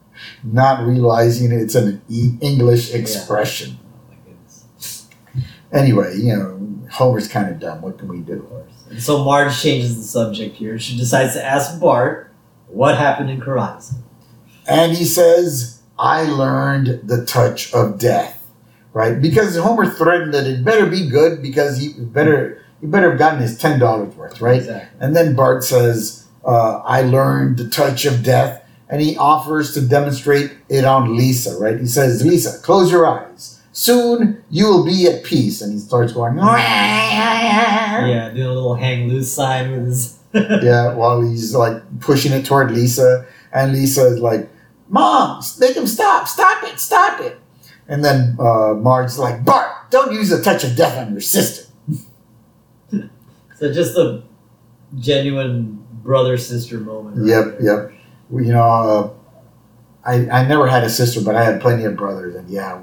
[0.44, 3.80] Not realizing it's an e- English expression.
[3.80, 4.16] Oh
[5.72, 5.80] my.
[5.80, 7.82] Anyway, you know, Homer's kind of dumb.
[7.82, 8.48] What can we do?
[8.90, 10.78] And so Marge changes the subject here.
[10.78, 12.32] She decides to ask Bart
[12.68, 13.94] what happened in Karate.
[14.68, 18.41] And he says, I learned the touch of death.
[18.94, 19.22] Right?
[19.22, 23.40] Because Homer threatened that it better be good because he better he better have gotten
[23.40, 24.58] his ten dollars worth, right?
[24.58, 25.00] Exactly.
[25.00, 29.82] And then Bart says, uh, I learned the touch of death, and he offers to
[29.82, 31.80] demonstrate it on Lisa, right?
[31.80, 33.62] He says, Lisa, close your eyes.
[33.72, 35.62] Soon you will be at peace.
[35.62, 36.36] And he starts going,
[38.08, 40.18] Yeah, doing a little hang loose sign with his.
[40.34, 44.50] yeah, while he's like pushing it toward Lisa, and Lisa is like,
[44.88, 46.26] "Mom, make him stop!
[46.26, 46.80] Stop it!
[46.80, 47.38] Stop it!"
[47.92, 51.70] And then uh, Marge's like, "Bart, don't use a touch of death on your sister."
[53.60, 54.24] So just a
[54.98, 57.18] genuine brother sister moment.
[57.18, 57.92] right Yep, there.
[58.32, 58.44] yep.
[58.48, 59.10] You know, uh,
[60.10, 62.82] I I never had a sister, but I had plenty of brothers, and yeah,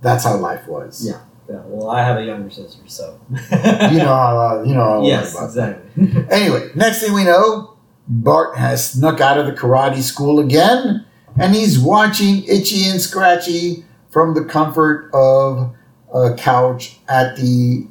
[0.00, 1.04] that's how life was.
[1.06, 1.20] Yeah.
[1.50, 3.20] Yeah, well, I have a younger sister, so.
[3.30, 5.04] You know uh, you know.
[5.04, 6.24] Yes, exactly.
[6.30, 7.74] Anyway, next thing we know,
[8.08, 11.04] Bart has snuck out of the karate school again,
[11.36, 15.74] and he's watching Itchy and Scratchy from the comfort of
[16.14, 17.84] a couch at the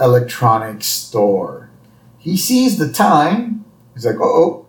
[0.00, 1.68] electronics store.
[2.18, 3.66] He sees the time.
[3.94, 4.66] He's like, "Oh,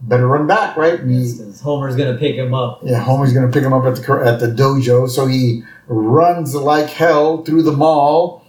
[0.00, 2.80] better run back, right?" And he, Homer's gonna pick him up.
[2.82, 6.88] yeah, Homer's gonna pick him up at the at the dojo, so he runs like
[6.88, 8.42] hell through the mall.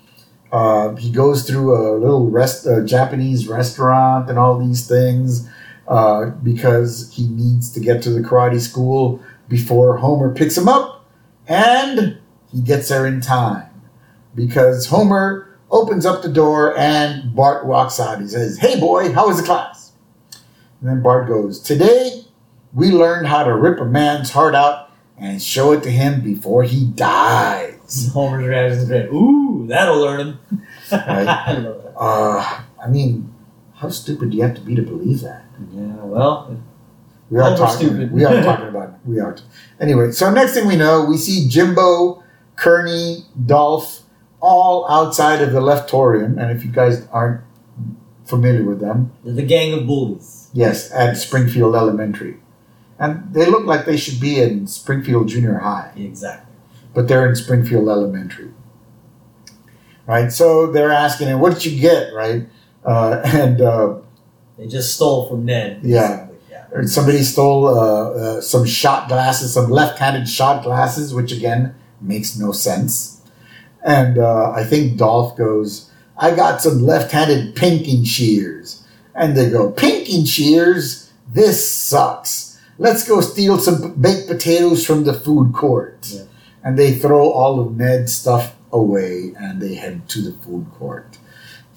[0.51, 5.45] Uh, he goes through a little rest, uh, Japanese restaurant, and all these things
[5.89, 10.96] uh, because he needs to get to the karate school before Homer picks him up,
[11.47, 12.17] and
[12.51, 13.69] he gets there in time
[14.35, 18.21] because Homer opens up the door and Bart walks out.
[18.21, 19.91] He says, "Hey, boy, how was the class?"
[20.81, 22.23] And then Bart goes, "Today."
[22.73, 26.63] we learned how to rip a man's heart out and show it to him before
[26.63, 28.09] he dies.
[28.13, 29.07] Homer's reaction is great.
[29.07, 30.39] Ooh, that'll learn him.
[30.91, 31.27] Right.
[31.27, 31.93] I love that.
[31.97, 33.33] Uh, I mean,
[33.73, 35.45] how stupid do you have to be to believe that?
[35.73, 36.61] Yeah, well,
[37.29, 37.87] We are talking.
[37.87, 38.11] stupid.
[38.11, 39.05] We are talking about.
[39.05, 39.35] We are.
[39.79, 42.23] Anyway, so next thing we know, we see Jimbo,
[42.55, 44.01] Kearney, Dolph,
[44.39, 46.39] all outside of the Leftorium.
[46.41, 47.41] And if you guys aren't
[48.25, 50.49] familiar with them, they're the gang of bullies.
[50.53, 52.37] yes, at Springfield Elementary,
[52.99, 55.91] and they look like they should be in Springfield Junior High.
[55.95, 56.53] Exactly.
[56.93, 58.51] but they're in Springfield Elementary.
[60.05, 60.31] Right?
[60.31, 62.13] So they're asking him, what did you get?
[62.13, 62.47] Right?
[62.85, 63.95] Uh, and uh,
[64.57, 65.81] They just stole from Ned.
[65.83, 66.26] Yeah.
[66.85, 72.37] Somebody stole uh, uh, some shot glasses, some left handed shot glasses, which again makes
[72.37, 73.21] no sense.
[73.83, 78.83] And uh, I think Dolph goes, I got some left-handed pinking shears.
[79.13, 81.11] And they go, pinking shears?
[81.27, 82.59] This sucks.
[82.77, 86.09] Let's go steal some baked potatoes from the food court.
[86.11, 86.23] Yeah.
[86.63, 91.17] And they throw all of Ned's stuff away and they head to the food court.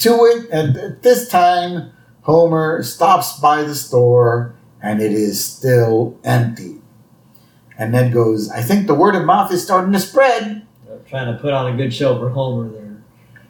[0.01, 6.19] To it, and at this time, Homer stops by the store and it is still
[6.25, 6.77] empty.
[7.79, 10.66] And Ned goes, I think the word of mouth is starting to spread.
[10.87, 13.03] They're trying to put on a good show for Homer there.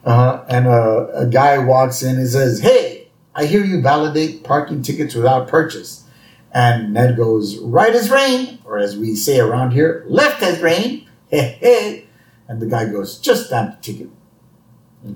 [0.04, 4.82] Uh, and a, a guy walks in and says, Hey, I hear you validate parking
[4.82, 6.04] tickets without purchase.
[6.52, 11.08] And Ned goes, Right as rain, or as we say around here, left as rain.
[11.28, 12.06] Hey, hey.
[12.48, 14.10] And the guy goes, Just stamp the ticket.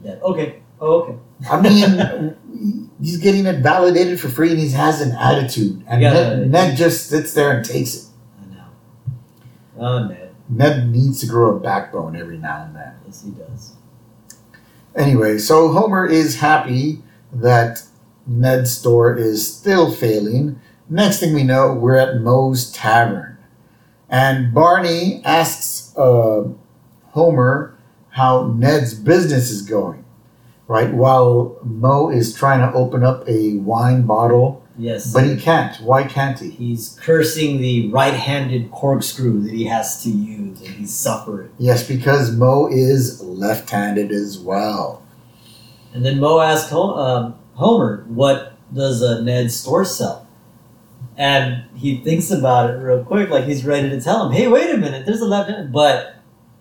[0.05, 0.61] Okay.
[0.81, 1.19] Oh, okay.
[1.51, 5.85] I mean, he's getting it validated for free and he has an attitude.
[5.87, 6.13] And Yeah.
[6.13, 8.05] Ned, Ned just sits there and takes it.
[8.41, 8.65] I know.
[9.79, 10.35] Oh, Ned.
[10.49, 12.93] Ned needs to grow a backbone every now and then.
[13.07, 13.73] Yes, he does.
[14.95, 17.83] Anyway, so Homer is happy that
[18.27, 20.61] Ned's store is still failing.
[20.89, 23.39] Next thing we know, we're at Moe's Tavern.
[24.09, 26.45] And Barney asks uh,
[27.11, 27.77] Homer
[28.11, 30.04] how Ned's business is going,
[30.67, 30.93] right?
[30.93, 35.13] While Moe is trying to open up a wine bottle, Yes.
[35.13, 35.77] but he can't.
[35.83, 36.51] Why can't he?
[36.51, 41.51] He's cursing the right-handed corkscrew that he has to use, and he's suffering.
[41.59, 45.03] Yes, because Moe is left handed as well.
[45.93, 50.27] And then Moe asks um, Homer, "What does uh, Ned's store sell?"
[51.17, 54.75] And he thinks about it real quick, like he's ready to tell him, "Hey, wait
[54.75, 56.14] a minute, there's a left hand." But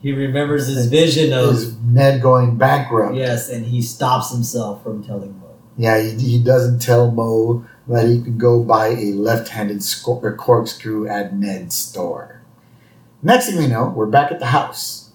[0.03, 3.15] he remembers his vision of Ned going bankrupt?
[3.15, 5.55] yes, and he stops himself from telling Moe.
[5.77, 9.81] Yeah, he, he doesn't tell Moe that he can go buy a left-handed
[10.37, 12.41] corkscrew at Ned's store.
[13.21, 15.11] Next thing we know, we're back at the house,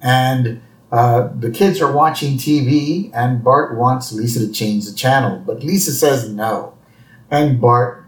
[0.00, 5.42] and uh, the kids are watching TV, and Bart wants Lisa to change the channel,
[5.44, 6.78] but Lisa says no,
[7.32, 8.04] and Bart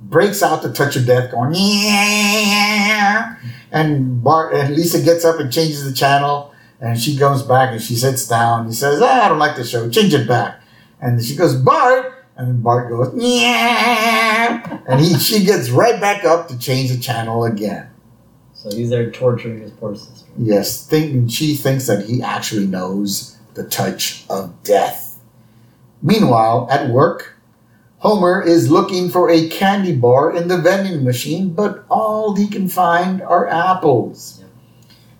[0.00, 2.77] breaks out the touch of death, going yeah,
[3.72, 6.54] and Bart and Lisa gets up and changes the channel.
[6.80, 8.66] And she goes back and she sits down.
[8.66, 9.90] He says, ah, I don't like the show.
[9.90, 10.60] Change it back.
[11.00, 12.14] And she goes, Bart.
[12.36, 14.78] And then Bart goes, yeah.
[14.86, 17.90] And he, she gets right back up to change the channel again.
[18.54, 20.28] So he's there torturing his poor sister.
[20.38, 25.18] Yes, think, she thinks that he actually knows the touch of death.
[26.00, 27.34] Meanwhile, at work,
[27.98, 32.68] Homer is looking for a candy bar in the vending machine, but all he can
[32.68, 34.44] find are apples.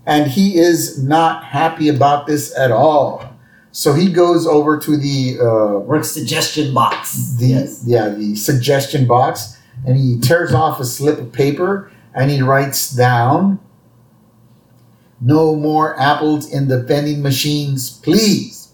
[0.07, 3.37] And he is not happy about this at all.
[3.73, 7.37] So he goes over to the uh, Work suggestion box.
[7.39, 7.83] the yes.
[7.87, 12.91] yeah the suggestion box and he tears off a slip of paper and he writes
[12.91, 13.61] down
[15.21, 18.73] no more apples in the vending machines please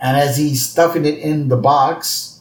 [0.00, 2.31] and as he's stuffing it in the box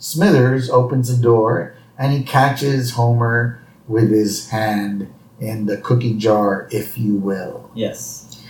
[0.00, 5.08] smithers opens the door and he catches homer with his hand
[5.38, 8.42] in the cookie jar if you will Yes.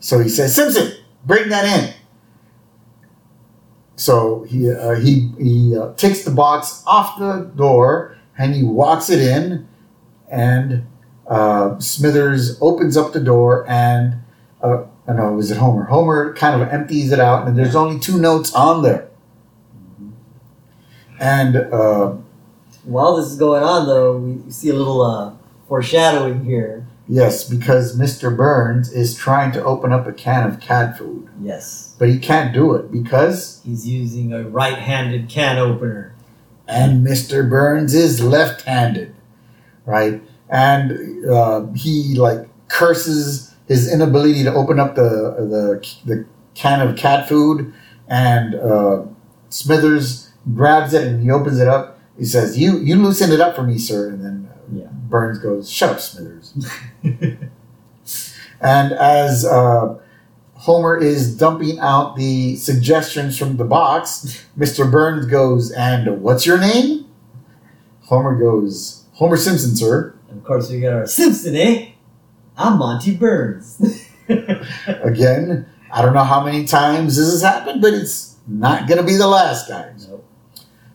[0.00, 0.92] so he says, Simpson,
[1.24, 1.94] bring that in.
[3.96, 9.08] So he uh, he he uh, takes the box off the door and he walks
[9.08, 9.66] it in,
[10.30, 10.86] and
[11.26, 14.16] uh, Smithers opens up the door and
[14.62, 15.84] uh, oh no, was it Homer?
[15.84, 19.08] Homer kind of empties it out, and there's only two notes on there.
[21.18, 22.14] And uh,
[22.84, 25.32] While this is going on, though, we see a little uh,
[25.68, 26.86] foreshadowing here.
[27.08, 28.36] yes, because Mr.
[28.36, 31.94] Burns is trying to open up a can of cat food, Yes.
[31.98, 36.14] but he can't do it because He's using a right-handed can opener.
[36.68, 37.48] and Mr.
[37.48, 39.14] Burns is left-handed,
[39.84, 40.20] right?
[40.48, 46.24] And uh, he like curses his inability to open up the the, the
[46.54, 47.72] can of cat food,
[48.08, 49.02] and uh,
[49.48, 51.98] Smithers grabs it and he opens it up.
[52.18, 54.88] He says, "You you loosen it up for me, sir." And then uh, Yeah.
[54.92, 56.54] Burns goes, "Shut up, Smithers."
[58.60, 59.98] and as uh,
[60.66, 64.90] Homer is dumping out the suggestions from the box, Mr.
[64.90, 67.06] Burns goes, And what's your name?
[68.04, 70.14] Homer goes, Homer Simpson, sir.
[70.28, 71.90] And of course, we got our Simpson, eh?
[72.56, 73.80] I'm Monty Burns.
[74.28, 79.06] Again, I don't know how many times this has happened, but it's not going to
[79.06, 80.08] be the last, guys.
[80.08, 80.25] Nope.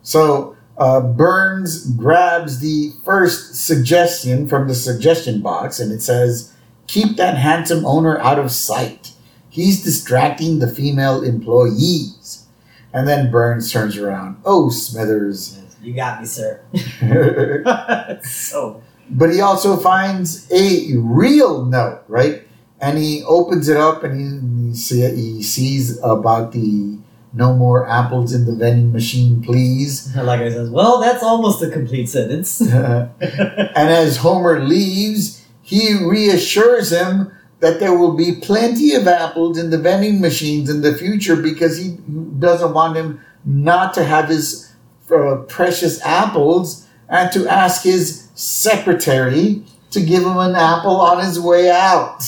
[0.03, 6.55] So uh, Burns grabs the first suggestion from the suggestion box, and it says,
[6.87, 9.13] Keep that handsome owner out of sight.
[9.49, 12.45] He's distracting the female employees.
[12.93, 14.41] And then Burns turns around.
[14.43, 15.57] Oh, Smithers.
[15.81, 16.61] you got me, sir.
[18.23, 22.43] so But he also finds a real note, right?
[22.81, 26.97] and he opens it up and he, he, see, he sees about the
[27.33, 30.13] no more apples in the vending machine, please.
[30.21, 32.61] Like I says, well, that's almost a complete sentence.
[32.61, 39.69] and as Homer leaves, he reassures him that there will be plenty of apples in
[39.69, 41.97] the vending machines in the future because he
[42.39, 44.73] doesn't want him not to have his
[45.11, 51.39] uh, precious apples and to ask his secretary to give him an apple on his
[51.39, 52.23] way out.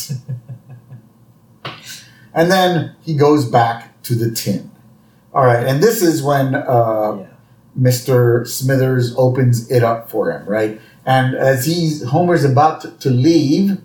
[2.33, 4.69] and then he goes back to the tin.
[5.33, 7.25] All right, and this is when uh, Yeah.
[7.79, 8.47] Mr.
[8.47, 10.79] Smithers opens it up for him, right?
[11.05, 13.79] And as he's Homer's about to, leave,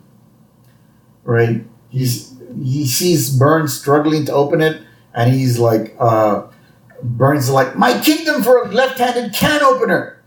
[1.24, 1.64] right?
[1.88, 4.82] He's he sees Burns struggling to open it,
[5.14, 6.42] and he's like, uh,
[7.03, 10.22] Burns is like, "My kingdom for a left-handed can opener."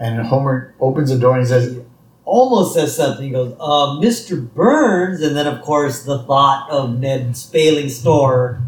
[0.00, 1.78] And Homer opens the door and he says,
[2.24, 3.26] Almost says something.
[3.26, 4.48] He goes, uh, Mr.
[4.54, 5.20] Burns.
[5.20, 8.62] And then, of course, the thought of Ned's failing store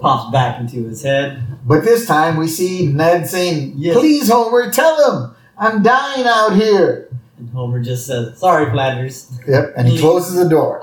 [0.00, 1.42] pops back into his head.
[1.64, 3.96] But this time we see Ned saying, Yes.
[3.96, 4.96] Please, Homer, tell
[5.26, 7.08] him I'm dying out here.
[7.38, 9.30] And Homer just says, Sorry, Flanders.
[9.46, 10.80] Yep, and he closes the door.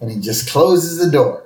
[0.00, 1.44] and he just closes the door.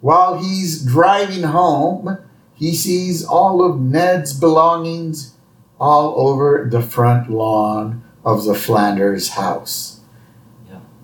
[0.00, 2.18] While he's driving home,
[2.54, 5.34] he sees all of Ned's belongings
[5.78, 10.00] all over the front lawn of the Flanders house.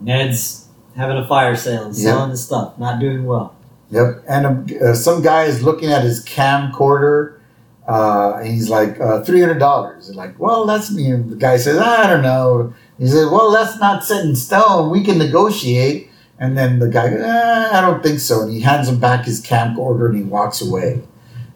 [0.01, 2.11] Ned's having a fire sale and Yeah.
[2.13, 3.55] selling his stuff, not doing well.
[3.91, 7.39] Yep, and um, uh, some guy is looking at his camcorder,
[7.87, 10.15] uh, and he's like, uh, $300.
[10.15, 11.11] Like, well, that's me.
[11.11, 12.75] And the guy says, I don't know.
[12.99, 14.91] He says, well, that's not set in stone.
[14.91, 16.11] We can negotiate.
[16.39, 18.43] And then the guy goes, eh, I don't think so.
[18.43, 21.03] And he hands him back his camcorder and he walks away.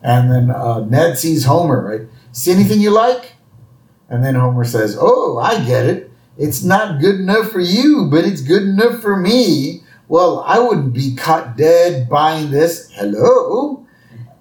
[0.03, 2.09] And then uh, Ned sees Homer, right?
[2.33, 3.33] See anything you like?
[4.09, 6.11] And then Homer says, Oh, I get it.
[6.39, 9.83] It's not good enough for you, but it's good enough for me.
[10.11, 12.91] Well, I wouldn't be caught dead buying this.
[12.91, 13.87] Hello?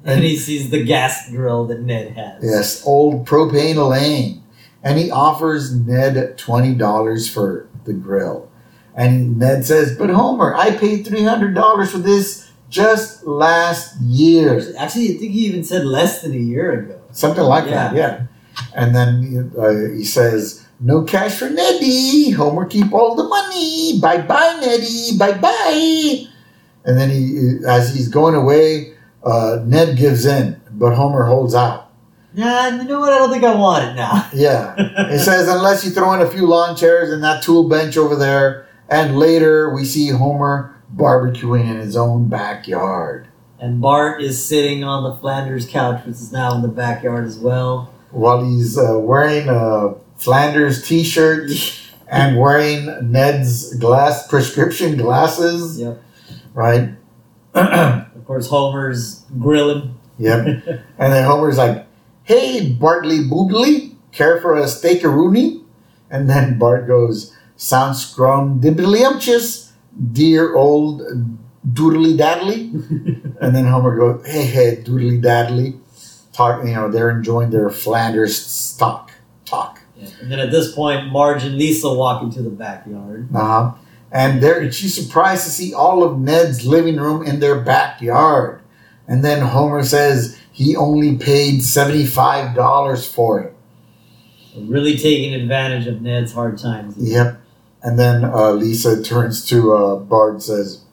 [0.03, 2.43] And he sees the gas grill that Ned has.
[2.43, 4.41] Yes, old propane Elaine.
[4.81, 8.49] And he offers Ned $20 for the grill.
[8.95, 14.59] And Ned says, But Homer, I paid $300 for this just last year.
[14.75, 16.99] Actually, I think he even said less than a year ago.
[17.11, 18.25] Something like that, yeah.
[18.73, 22.31] And then uh, he says, No cash for Neddy.
[22.31, 23.23] Homer, keep all the
[24.01, 25.17] Bye bye, Neddy.
[25.17, 26.25] Bye bye.
[26.85, 28.93] And then he, as he's going away,
[29.23, 31.91] uh, Ned gives in, but Homer holds out.
[32.33, 33.11] Yeah, you know what?
[33.11, 34.29] I don't think I want it now.
[34.33, 34.75] Yeah.
[34.77, 38.15] It says, unless you throw in a few lawn chairs and that tool bench over
[38.15, 38.67] there.
[38.87, 43.27] And later we see Homer barbecuing in his own backyard
[43.59, 47.37] And Bart is sitting on the Flanders couch, which is now in the backyard as
[47.39, 47.93] well.
[48.11, 51.49] while he's uh, wearing a Flanders t shirt
[52.09, 56.01] and wearing Ned's glass prescription glasses, Yep.
[56.53, 56.89] right?
[58.19, 59.95] Of course, Homer's grilling.
[60.19, 60.63] Yep.
[60.99, 61.87] And then Homer's like,
[62.23, 65.63] hey, Bartley Boodley, care for a steakaroonie?
[66.11, 69.71] And then Bart goes, sounds scrumdiddlyumptious,
[70.11, 71.01] dear old
[71.67, 72.69] doodly daddly.
[73.41, 75.75] and then Homer goes, hey, hey, doodly daddly.
[76.33, 79.08] Talk, you know, they're enjoying their Flanders stock.
[80.21, 83.29] And then at this point, Marge and Lisa walk into the backyard.
[83.33, 83.73] Uh-huh.
[84.11, 88.61] And there, she's surprised to see all of Ned's living room in their backyard.
[89.07, 93.55] And then Homer says he only paid $75 for it.
[94.57, 96.95] Really taking advantage of Ned's hard times.
[96.97, 97.39] Yep.
[97.81, 100.83] And then uh, Lisa turns to uh, Bart and says,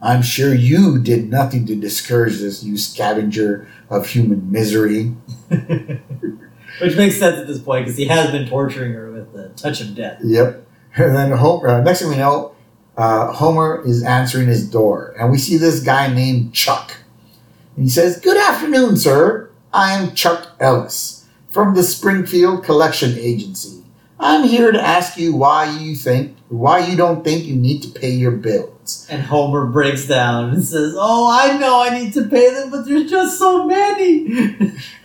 [0.00, 5.14] I'm sure you did nothing to discourage this, you scavenger of human misery.
[6.80, 9.80] Which makes sense at this point because he has been torturing her with the touch
[9.80, 10.20] of death.
[10.22, 10.64] Yep.
[10.96, 12.54] And then Homer, uh, next thing we know,
[12.96, 16.96] uh, Homer is answering his door, and we see this guy named Chuck.
[17.76, 19.50] And he says, Good afternoon, sir.
[19.72, 23.84] I am Chuck Ellis from the Springfield Collection Agency.
[24.18, 27.88] I'm here to ask you why you think why you don't think you need to
[27.88, 29.06] pay your bills.
[29.10, 32.86] And Homer breaks down and says, Oh, I know I need to pay them, but
[32.86, 34.52] there's just so many.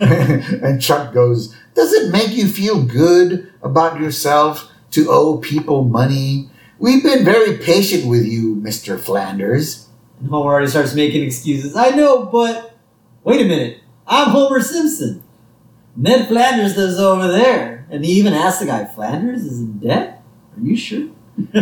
[0.00, 6.48] and Chuck goes, Does it make you feel good about yourself to owe people money?
[6.78, 8.98] We've been very patient with you, Mr.
[8.98, 9.88] Flanders.
[10.20, 11.74] And Homer already starts making excuses.
[11.74, 12.76] I know, but
[13.24, 13.80] wait a minute.
[14.06, 15.22] I'm Homer Simpson.
[15.96, 17.86] Ned Flanders lives over there.
[17.90, 20.22] And he even asked the guy, Flanders is in debt?
[20.56, 21.08] Are you sure?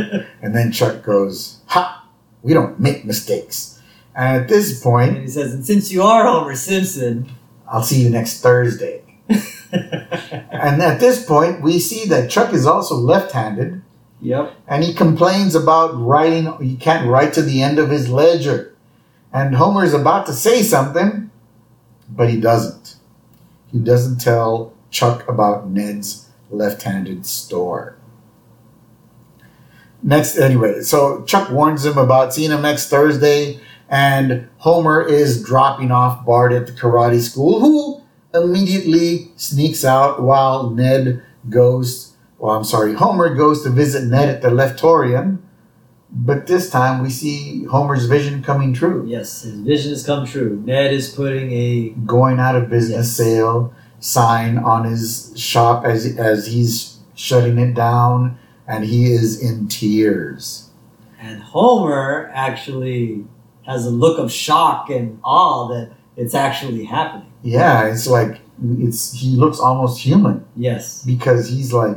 [0.42, 2.06] And then Chuck goes, Ha!
[2.42, 3.80] We don't make mistakes.
[4.14, 7.30] And at this and point, he says, and since you are Homer Simpson.
[7.66, 9.02] I'll see you next Thursday.
[9.72, 13.82] And at this point, we see that Chuck is also left handed.
[14.22, 14.54] Yep.
[14.68, 18.72] and he complains about writing he can't write to the end of his ledger
[19.32, 21.28] and homer's about to say something
[22.08, 22.94] but he doesn't
[23.72, 27.96] he doesn't tell chuck about ned's left-handed store
[30.04, 33.58] next anyway so chuck warns him about seeing him next thursday
[33.88, 38.01] and homer is dropping off bart at the karate school who
[38.34, 42.08] immediately sneaks out while ned goes
[42.38, 45.38] well, I'm sorry, Homer goes to visit Ned at the Leftorium,
[46.10, 49.04] but this time we see Homer's vision coming true.
[49.06, 50.60] Yes, his vision has come true.
[50.64, 53.16] Ned is putting a Going out of business Yes.
[53.16, 59.68] sale sign on his shop as as he's shutting it down, and he is in
[59.68, 60.70] tears.
[61.20, 63.24] and Homer actually
[63.66, 67.31] has a look of shock and awe that it's actually happening.
[67.42, 68.40] Yeah, it's like
[68.78, 71.02] it's he looks almost human Yes.
[71.02, 71.96] because he's like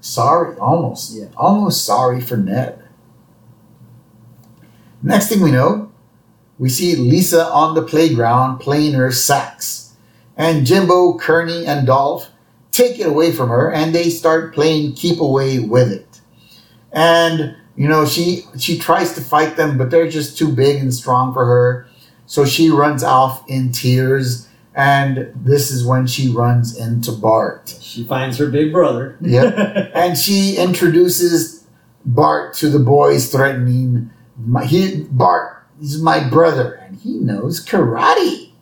[0.00, 1.26] sorry, almost, Yeah.
[1.36, 2.78] almost sorry for Ned.
[5.02, 5.90] Next thing we know,
[6.58, 9.92] we see Lisa on the playground playing her sax,
[10.36, 12.28] and Jimbo, Kearney, and Dolph
[12.72, 16.20] take it away from her, and they start playing keep away with it.
[16.92, 20.92] And you know she she tries to fight them, but they're just too big and
[20.94, 21.86] strong for her,
[22.26, 24.45] so she runs off in tears.
[24.76, 27.74] And this is when she runs into Bart.
[27.80, 29.16] She finds her big brother.
[29.22, 29.90] Yep.
[29.94, 31.66] and she introduces
[32.04, 38.52] Bart to the boys, threatening, my, he, Bart is my brother, and he knows karate.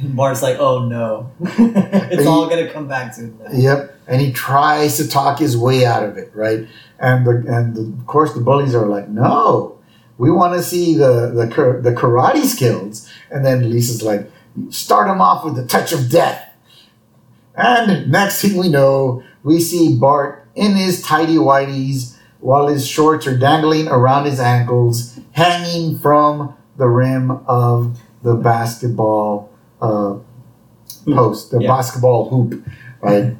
[0.00, 1.32] and Bart's like, oh no.
[1.40, 3.50] it's all going to come back to him now.
[3.50, 3.96] Yep.
[4.06, 6.68] And he tries to talk his way out of it, right?
[6.98, 9.78] And the, and the, of course the bullies are like, no,
[10.18, 13.08] we want to see the the the karate skills.
[13.30, 14.30] And then Lisa's like,
[14.70, 16.44] start him off with a touch of death.
[17.54, 23.26] And next thing we know, we see Bart in his tidy whities while his shorts
[23.26, 29.50] are dangling around his ankles, hanging from the rim of the basketball
[29.82, 30.16] uh,
[31.06, 31.68] post, the Yeah.
[31.68, 32.62] basketball hoop,
[33.00, 33.36] right?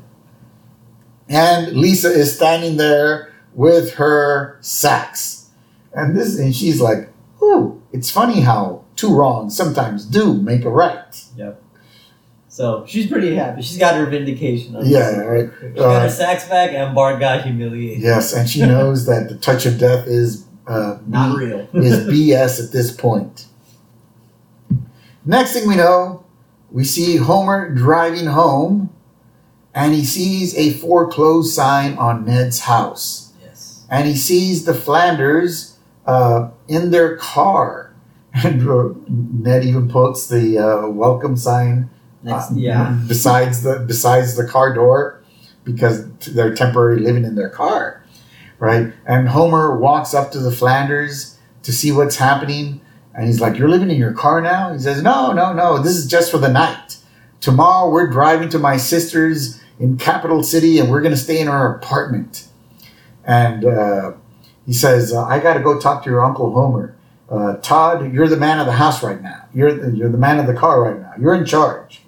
[1.29, 5.47] and Lisa is standing there with her sax,
[5.93, 7.13] and this, and she's like,
[7.43, 11.63] "Ooh, it's funny how two wrongs sometimes do make a right." Yep.
[12.49, 13.63] So she's pretty happy.
[13.63, 14.75] She's got her vindication.
[14.77, 15.49] On Yeah, right.
[15.61, 18.03] She got Uh, her sax back, and Bart got humiliated.
[18.03, 21.69] Yes, and she knows that the touch of death is uh, Not B- real.
[21.75, 23.47] is BS at this point.
[25.25, 26.25] Next thing we know,
[26.71, 28.91] we see Homer driving home,
[29.75, 33.33] and he sees a foreclosed sign on Ned's house.
[33.43, 33.85] yes.
[33.91, 37.88] and he sees the Flanders uh, in their car.
[38.45, 41.91] And uh, Ned even puts the uh, welcome sign
[42.23, 42.99] Next, uh, yeah.
[43.07, 45.23] besides the besides the car door
[45.65, 48.03] because they're temporarily living in their car,
[48.59, 48.93] right?
[49.07, 52.81] And Homer walks up to the Flanders to see what's happening,
[53.15, 55.79] and he's like, "You're living in your car now?" He says, "No, no, no.
[55.81, 56.97] This is just for the night.
[57.41, 61.49] Tomorrow we're driving to my sister's in Capital City, and we're going to stay in
[61.49, 62.49] our apartment."
[63.25, 64.13] And uh,
[64.67, 66.97] he says, uh, "I got to go talk to your uncle Homer."
[67.31, 69.45] Uh, Todd, you're the man of the house right now.
[69.53, 71.13] You're the, you're the man of the car right now.
[71.21, 72.03] You're in charge.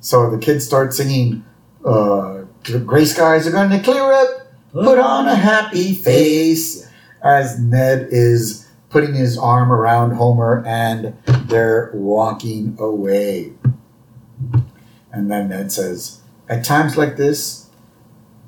[0.00, 1.44] So the kids start singing,
[1.84, 2.44] uh,
[2.84, 4.52] "Gray skies are going to clear up.
[4.72, 6.88] Put on a happy face."
[7.22, 11.14] As Ned is putting his arm around Homer, and
[11.46, 13.52] they're walking away.
[15.12, 17.66] And then Ned says, "At times like this,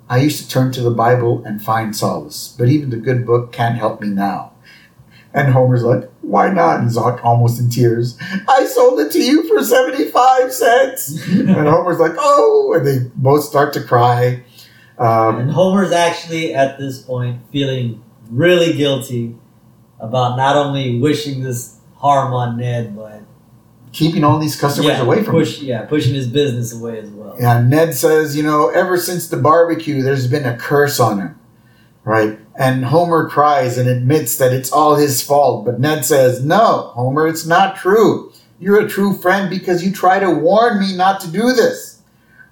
[0.09, 3.53] I used to turn to the Bible and find solace, but even the good book
[3.53, 4.52] can't help me now."
[5.35, 6.81] And Homer's like, why not?
[6.81, 8.19] And like almost in tears.
[8.49, 11.27] I sold it to you for 75 cents.
[11.29, 14.45] and Homer's like, oh, and they both start to cry.
[14.99, 19.37] Um, And Homer's actually at this point feeling really guilty
[19.99, 23.23] about not only wishing this harm on Ned, but
[23.93, 27.37] keeping all these customers yeah, away from push, yeah, pushing his business away as well.
[27.39, 31.39] Yeah, Ned says, you know, ever since the barbecue, there's been a curse on him.
[32.05, 32.39] Right?
[32.55, 35.65] And Homer cries and admits that it's all his fault.
[35.65, 38.33] But Ned says, no, Homer, it's not true.
[38.61, 42.01] You're a true friend because you try to warn me not to do this.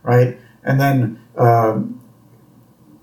[0.03, 0.39] Right?
[0.65, 2.01] And then um,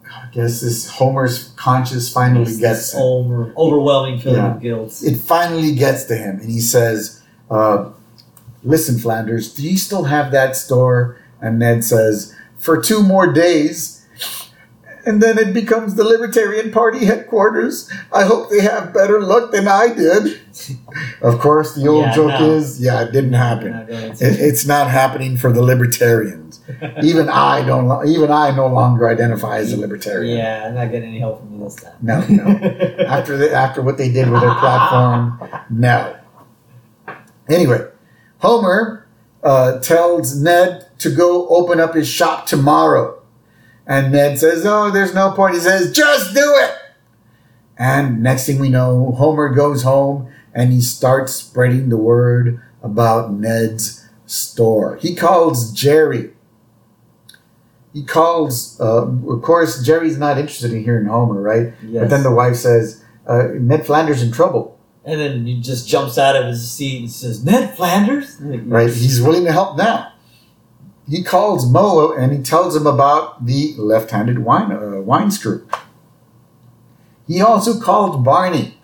[0.06, 4.56] I guess this Homer's conscience finally It's gets over, overwhelming feeling Yeah.
[4.56, 5.02] of guilt.
[5.04, 7.90] it finally gets to him and he says uh,
[8.64, 13.97] listen flanders do you still have that store and ned says for two more days
[15.08, 17.90] and then it becomes the Libertarian Party headquarters.
[18.14, 20.40] I hope they have better luck than I did.
[21.22, 22.52] Of course, the old Yeah, joke no.
[22.56, 23.72] is, yeah, it didn't happen.
[23.72, 26.60] not going to- It, it's not happening for the Libertarians.
[27.04, 28.08] Even I don't.
[28.08, 30.36] Even I no longer identify as a Libertarian.
[30.40, 31.94] Yeah, I'm not getting any help from you this time.
[32.02, 32.44] No, no.
[33.08, 35.40] after the, after what they did with their platform,
[35.70, 36.16] no.
[37.50, 37.88] Anyway,
[38.40, 39.06] Homer
[39.44, 43.17] uh, tells Ned to go open up his shop tomorrow,
[43.88, 46.76] and Ned says, "Oh, there's no point." He says, "Just do it."
[47.78, 53.32] And next thing we know, Homer goes home and he starts spreading the word about
[53.32, 54.98] Ned's store.
[54.98, 56.32] He calls Jerry.
[57.94, 61.74] He calls, uh, of course, Jerry's not interested in hearing Homer, right?
[61.84, 62.02] Yes.
[62.02, 66.18] But then the wife says, uh, Ned Flanders in trouble, and then he just jumps
[66.18, 68.38] out of his seat and says, Ned Flanders?
[68.42, 68.90] right?
[68.90, 70.12] He's willing to help now.
[71.10, 75.68] He calls Moe and he tells him about the left-handed wine uh, wine screw.
[77.28, 78.78] He also called Barney.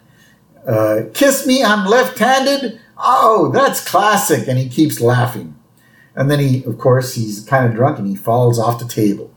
[0.66, 2.80] Uh, Kiss me, I'm left-handed.
[2.98, 5.56] Oh, that's classic, and he keeps laughing.
[6.16, 9.34] And then he, of course, he's kind of drunk and he falls off the table.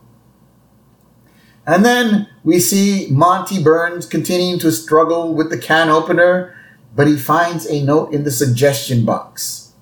[1.67, 6.55] And then we see Monty Burns continuing to struggle with the can opener,
[6.95, 9.73] but he finds a note in the suggestion box,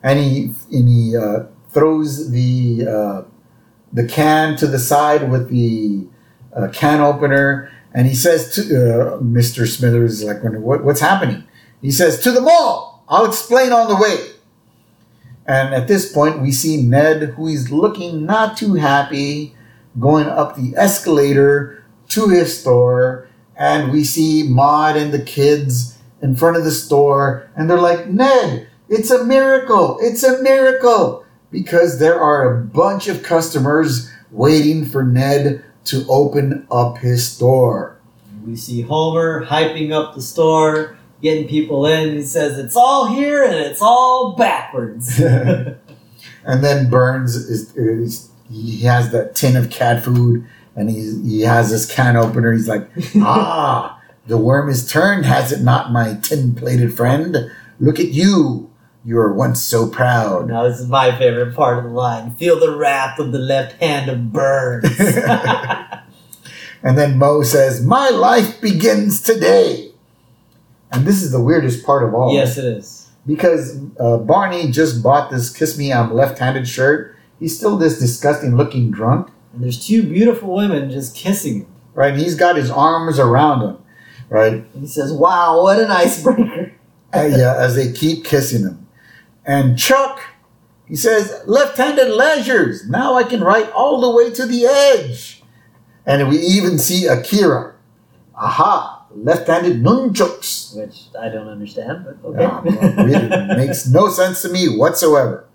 [0.00, 3.22] and he and he uh, throws the uh,
[3.92, 6.06] the can to the side with the
[6.54, 9.66] uh, can opener, and he says to uh, Mr.
[9.66, 11.44] Smithers, like, what, "What's happening?"
[11.80, 13.04] He says, "To the mall.
[13.08, 14.32] I'll explain on the way."
[15.48, 19.56] And at this point, we see Ned, who is looking not too happy,
[19.98, 23.28] going up the escalator to his store.
[23.56, 27.50] And we see Maude and the kids in front of the store.
[27.56, 29.98] And they're like, Ned, it's a miracle.
[30.02, 31.24] It's a miracle.
[31.50, 37.98] Because there are a bunch of customers waiting for Ned to open up his store.
[38.46, 42.16] We see Homer hyping up the store, getting people in.
[42.16, 45.20] He says, It's all here and it's all backwards.
[46.44, 51.40] And then Burns is, is he has that tin of cat food and he he
[51.42, 52.52] has this can opener.
[52.52, 57.50] He's like, ah, the worm is turned, has it not, my tin plated friend?
[57.80, 58.70] Look at you.
[59.08, 60.48] You were once so proud.
[60.48, 62.32] now, this is my favorite part of the line.
[62.32, 64.84] Feel the wrath of the left hand of Burns.
[66.82, 69.92] And then Moe says, My life begins today.
[70.92, 72.34] And this is the weirdest part of all.
[72.34, 73.08] yes, it is.
[73.26, 77.16] Because uh, Barney just bought this Kiss Me I'm Left Handed shirt.
[77.40, 79.30] He's still this disgusting looking drunk.
[79.54, 81.66] And there's two beautiful women just kissing him.
[81.94, 82.12] right?
[82.12, 83.78] And he's got his arms around him,
[84.28, 84.52] right?
[84.52, 86.74] And he says, Wow, what an icebreaker.
[87.14, 88.86] Uh, yeah, as they keep kissing him.
[89.48, 90.20] And Chuck,
[90.86, 92.86] he says, left-handed leisures.
[92.86, 95.42] Now I can write all the way to the edge.
[96.04, 97.74] And we even see Akira.
[98.34, 100.76] Aha, left-handed nunchucks.
[100.76, 103.02] Which I don't understand, but okay.
[103.02, 105.46] Really makes no sense to me whatsoever.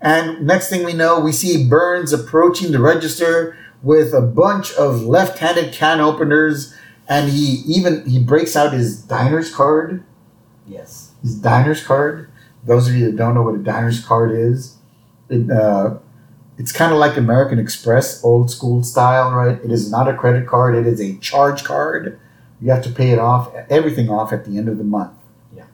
[0.00, 5.02] And next thing we know, we see Burns approaching the register with a bunch of
[5.02, 6.74] left-handed can openers,
[7.08, 10.04] and he even he breaks out his diner's card.
[10.66, 11.08] yes.
[11.22, 12.29] His diner's card.
[12.64, 14.76] Those of you that don't know what a diner's card is,
[15.28, 15.98] it, uh,
[16.58, 19.58] it's kind of like American Express, old school style, right?
[19.64, 20.74] It is not a credit card.
[20.74, 22.20] It is a charge card.
[22.60, 25.12] You have to pay it off, everything off at the end of the month.
[25.56, 25.64] Yeah.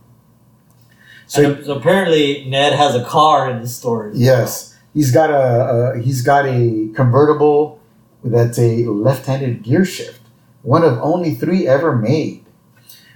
[1.26, 4.12] So So, so apparently Ned has a car in his store.
[4.14, 7.80] Yes, he's got a, a he's got a convertible
[8.22, 10.20] that's a left-handed gear shift,
[10.62, 12.44] one of only three ever made,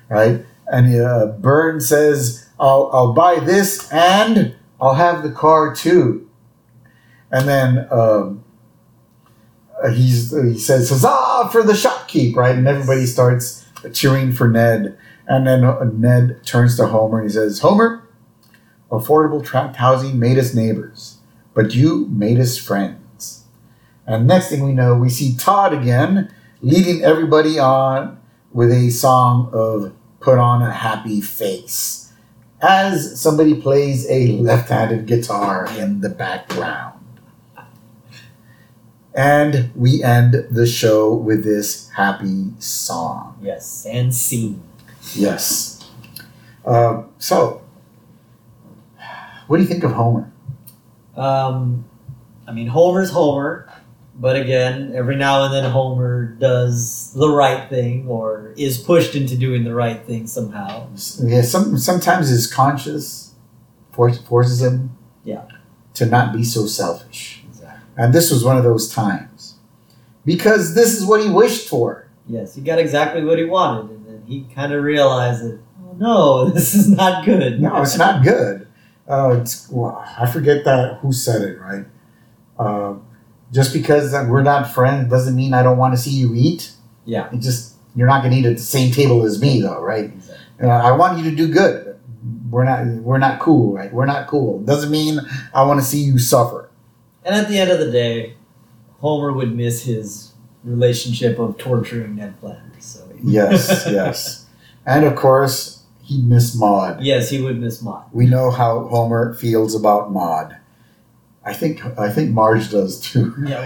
[0.08, 0.44] right?
[0.66, 6.28] And uh, Byrne says, "I'll I'll buy this and I'll have the car too."
[7.32, 8.44] And then um,
[9.92, 14.96] he's he says, "Huzzah for the shopkeep!" Right, and everybody starts cheering for Ned.
[15.26, 18.04] And then uh, Ned turns to Homer and he says, "Homer."
[18.90, 21.18] affordable tract housing made us neighbors,
[21.54, 23.44] but you made us friends.
[24.06, 28.18] And next thing we know, we see Todd again leading everybody on
[28.52, 31.99] with a song of Put on a Happy Face
[32.62, 36.98] as somebody plays a left handed guitar in the background.
[39.14, 43.38] And we end the show with this happy song.
[43.42, 44.62] Yes, and scene.
[45.14, 45.84] Yes.
[46.64, 47.62] Uh, so,
[49.46, 50.30] what do you think of Homer?
[51.16, 51.84] Um,
[52.46, 53.68] I mean, Homer's Homer,
[54.20, 59.36] but again, every now and then Homer does the right thing or is pushed into
[59.36, 60.86] doing the right thing somehow.
[61.22, 63.34] Yeah, some sometimes his conscience
[63.92, 65.42] force, forces him Yeah.
[65.94, 67.80] to not be so selfish, Exactly.
[67.96, 69.54] and this was one of those times.
[70.26, 72.06] because this is what he wished for.
[72.28, 75.94] Yes, he got exactly what he wanted, and then he kind of realized that, oh
[75.98, 77.58] no, this is not good.
[77.60, 78.66] No, it's not good.
[79.08, 81.86] Uh, it's, well, I forget that who said it, right?
[82.58, 82.94] Uh,
[83.52, 86.72] just because we're not friends doesn't mean I don't want to see you eat.
[87.04, 87.28] Yeah.
[87.32, 90.04] It just you're not going to eat at the same table as me, though, right?
[90.04, 90.36] Exactly.
[90.62, 91.98] Uh, I want you to do good.
[92.50, 93.92] We're not we're not cool, right?
[93.92, 94.60] We're not cool.
[94.60, 95.20] Doesn't mean
[95.54, 96.70] I want to see you suffer.
[97.24, 98.34] And at the end of the day,
[99.00, 100.32] Homer would miss his
[100.64, 102.84] relationship of torturing Ned Flanders.
[102.84, 104.46] So Yes, yes,
[104.86, 107.02] and of course he'd miss Maude.
[107.02, 108.04] yes, he would miss Maude.
[108.12, 110.56] We know how Homer feels about Maude.
[111.50, 113.34] I think I think Marge does too.
[113.44, 113.64] Yeah,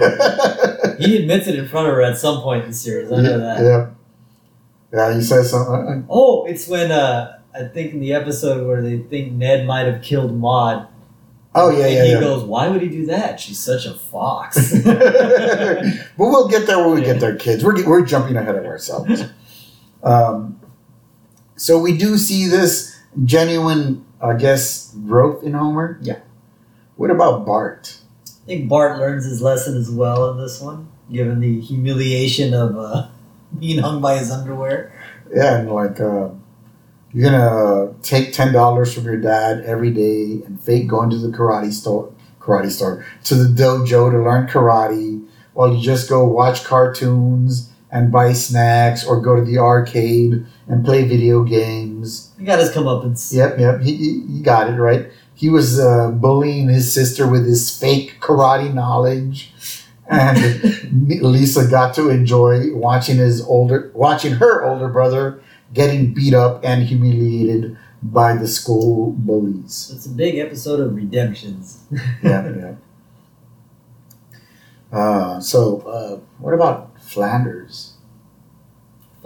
[0.98, 3.12] He admits it in front of her at some point in the series.
[3.12, 3.62] I know yeah, that.
[3.62, 3.90] yeah.
[4.90, 6.06] Yeah, he says something.
[6.08, 10.00] Oh, it's when uh, I think in the episode where they think Ned might have
[10.02, 10.86] killed Maude.
[11.54, 12.20] Oh yeah, and yeah, he yeah.
[12.20, 13.38] goes, "Why would he do that?
[13.38, 17.62] She's such a fox." but we'll get there when we get there, kids.
[17.62, 19.24] We're we're jumping ahead of ourselves.
[20.02, 20.58] Um,
[21.56, 25.98] so we do see this genuine, I guess, growth in Homer.
[26.00, 26.20] Yeah.
[26.96, 27.98] What about Bart?
[28.26, 32.76] I think Bart learns his lesson as well in this one, given the humiliation of
[32.76, 33.08] uh,
[33.58, 34.92] being hung by his underwear.
[35.34, 36.30] Yeah, and like uh,
[37.12, 41.36] you're gonna take ten dollars from your dad every day and fake going to the
[41.36, 46.64] karate store, karate store to the dojo to learn karate, while you just go watch
[46.64, 52.32] cartoons and buy snacks or go to the arcade and play video games.
[52.38, 53.32] He got his comeuppance.
[53.32, 55.06] Yep, yep, he, he, he got it right.
[55.34, 59.52] He was uh, bullying his sister with his fake karate knowledge,
[60.08, 60.62] and
[61.22, 65.40] Lisa got to enjoy watching his older, watching her older brother
[65.72, 69.90] getting beat up and humiliated by the school bullies.
[69.94, 71.80] It's a big episode of redemptions.
[72.22, 72.74] Yeah, yeah.
[74.92, 77.93] Uh, so, uh, what about Flanders?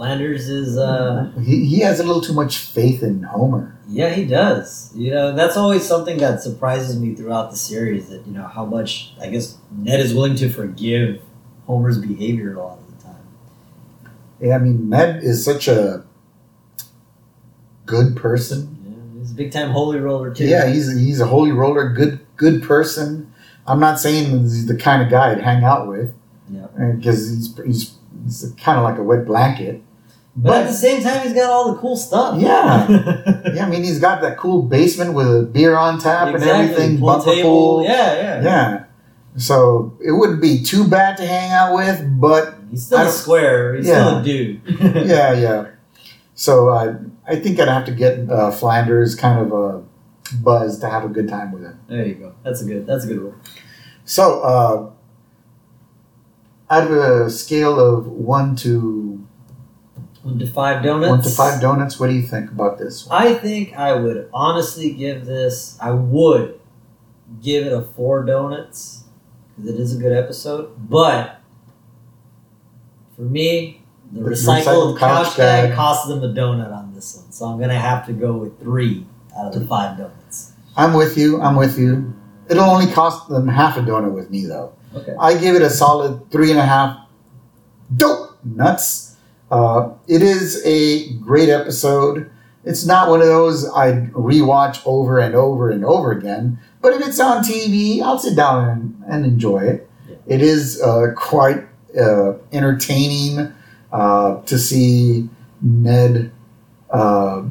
[0.02, 3.76] Flanders is, uh, He, he has a little too much faith in Homer.
[3.88, 4.92] yeah, he does.
[4.94, 8.08] You know, that's always something that surprises me throughout the series.
[8.08, 11.20] That you know how much I guess Ned is willing to forgive
[11.66, 13.26] Homer's behavior a lot of the time.
[14.40, 16.04] Yeah, I mean, Ned is such a
[17.86, 18.76] good person.
[18.86, 20.46] Yeah, he's a big time holy roller too.
[20.46, 23.32] Yeah, he's he's a holy roller, good good person.
[23.66, 26.14] I'm not saying he's the kind of guy I'd hang out with,
[26.48, 26.68] Yeah.
[26.94, 27.94] because he's he's,
[28.24, 29.82] he's kind of like a wet blanket.
[30.40, 32.40] But at the same time, he's got all the cool stuff.
[32.40, 32.86] Yeah.
[33.54, 36.98] yeah, I mean, he's got that cool basement with a beer on tap and everything,
[36.98, 37.48] Pool bumper table.
[37.50, 37.82] pool.
[37.82, 38.42] Yeah, yeah.
[38.42, 38.84] Yeah.
[39.36, 43.04] So it wouldn't be too bad to hang out with, but He's still I a
[43.06, 43.74] don't- square.
[43.74, 44.04] He's Yeah.
[44.04, 44.60] still a dude.
[45.08, 45.66] yeah, yeah.
[46.34, 46.94] So I
[47.26, 49.82] I think I'd have to get uh, Flanders kind of a
[50.40, 51.80] buzz to have a good time with him.
[51.88, 52.32] There you go.
[52.44, 52.86] That's a good.
[52.86, 53.34] That's a good rule.
[54.04, 54.90] So uh,
[56.70, 59.07] out of a scale of one to
[60.22, 61.08] One to five donuts.
[61.10, 63.22] one to five donuts, what do you think about this one?
[63.22, 65.78] I think I would honestly give this.
[65.80, 66.58] I would
[67.42, 69.04] give it a four donuts
[69.56, 70.74] because it is a good episode.
[70.90, 71.40] But
[73.14, 75.76] for me, the, The recycled, recycled couch, couch gag gag.
[75.76, 79.06] cost them a donut on this one, so I'm gonna have to go with three
[79.36, 80.52] out of the five donuts.
[80.76, 81.40] I'm with you.
[81.40, 82.14] I'm with you.
[82.48, 84.72] It'll only cost them half a donut with me though.
[84.94, 85.14] Okay.
[85.20, 86.98] I give it a solid three and a half
[87.94, 89.07] dope nuts.
[89.50, 92.30] Uh, it is a great episode.
[92.64, 96.58] It's not one of those I'd rewatch over and over and over again.
[96.82, 99.90] But if it's on TV, I'll sit down and, and enjoy it.
[100.08, 100.16] Yeah.
[100.26, 101.64] It is uh, quite
[101.98, 103.52] uh, entertaining
[103.92, 105.28] uh, to see
[105.62, 106.30] Ned
[106.90, 107.44] uh,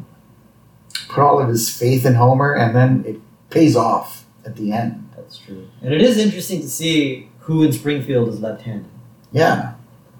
[1.09, 3.19] put all of his faith in Homer, and then it
[3.49, 5.09] pays off at the end.
[5.15, 5.67] That's true.
[5.81, 8.89] And it is interesting to see who in Springfield is left-handed.
[9.31, 9.73] Yeah,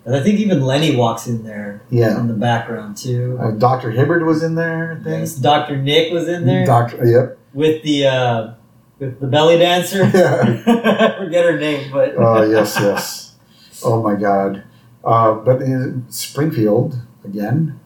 [0.08, 2.18] And I think even Lenny walks in there yeah.
[2.18, 3.38] in the background too.
[3.41, 3.91] Uh, Dr.
[3.91, 5.20] Hibbert was in there, I think.
[5.20, 5.76] Yes, Dr.
[5.76, 7.38] Nick was in there Doctor, yep.
[7.53, 8.53] with the uh,
[8.99, 10.05] with the belly dancer.
[10.14, 10.64] Yeah.
[10.66, 13.36] I forget her name, but Oh yes, yes.
[13.84, 14.64] Oh my God.
[15.03, 16.95] Uh, but in Springfield
[17.26, 17.78] again,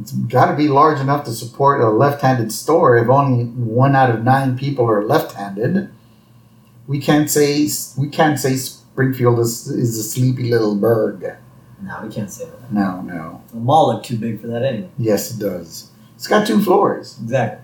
[0.00, 2.96] it's got to be large enough to support a left-handed store.
[2.96, 5.90] If only one out of nine people are left-handed,
[6.86, 7.68] we can't say
[7.98, 8.56] we can't say
[8.96, 11.20] Springfield is, is a sleepy little burg.
[11.82, 12.72] no, we can't say that.
[12.72, 13.42] No, no.
[13.50, 14.88] The mall looked too big for that anyway.
[14.96, 15.90] Yes, it does.
[16.14, 17.18] It's got two floors.
[17.22, 17.62] Exactly.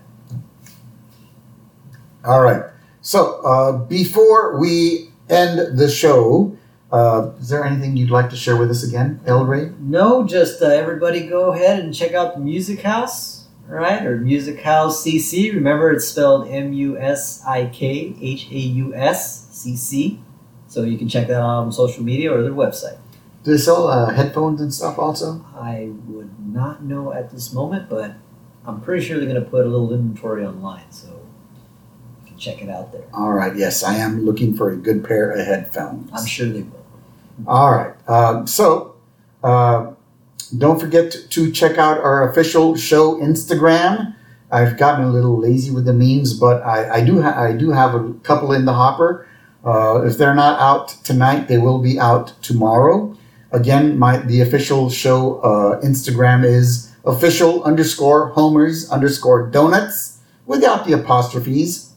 [2.22, 2.64] All right.
[3.00, 6.54] So uh, before we end the show,
[6.92, 9.70] uh, is there anything you'd like to share with us again, El Rey?
[9.80, 14.04] No, just uh, everybody go ahead and check out the Music House, right?
[14.04, 15.54] Or Musikhaus CC.
[15.54, 20.20] Remember, it's spelled M U S I K H A U S C C.
[20.72, 22.96] So you can check that out on social media or their website.
[23.44, 25.44] Do they sell uh, headphones and stuff also?
[25.54, 28.14] I would not know at this moment, but
[28.66, 32.62] I'm pretty sure they're going to put a little inventory online, so you can check
[32.62, 33.04] it out there.
[33.12, 33.54] All right.
[33.54, 36.10] Yes, I am looking for a good pair of headphones.
[36.10, 36.86] I'm sure they will.
[37.46, 38.08] All right.
[38.08, 38.96] Um, so,
[39.44, 39.92] uh,
[40.56, 44.14] don't forget to, check out our official show Instagram.
[44.50, 47.70] I've gotten a little lazy with the memes, but I, I do ha- I do
[47.70, 49.26] have a couple in the hopper.
[49.64, 53.16] Uh, if they're not out tonight, they will be out tomorrow.
[53.52, 60.94] Again, my the official show uh, Instagram is official underscore homers underscore donuts without the
[60.94, 61.92] apostrophes.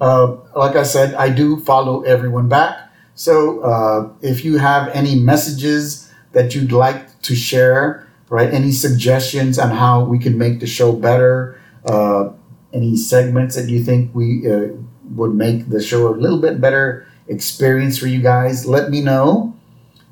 [0.00, 2.90] Uh, like I said, I do follow everyone back.
[3.14, 8.52] So uh, if you have any messages that you'd like to share, right?
[8.52, 11.60] Any suggestions on how we can make the show better?
[11.84, 12.30] Uh,
[12.72, 14.68] any segments that you think we uh,
[15.14, 18.66] would make the show a little bit better experience for you guys?
[18.66, 19.54] Let me know,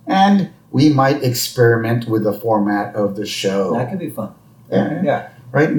[0.06, 3.74] and we might experiment with the format of the show.
[3.74, 4.34] That could be fun.
[4.70, 5.28] Yeah, Yeah.
[5.52, 5.70] right.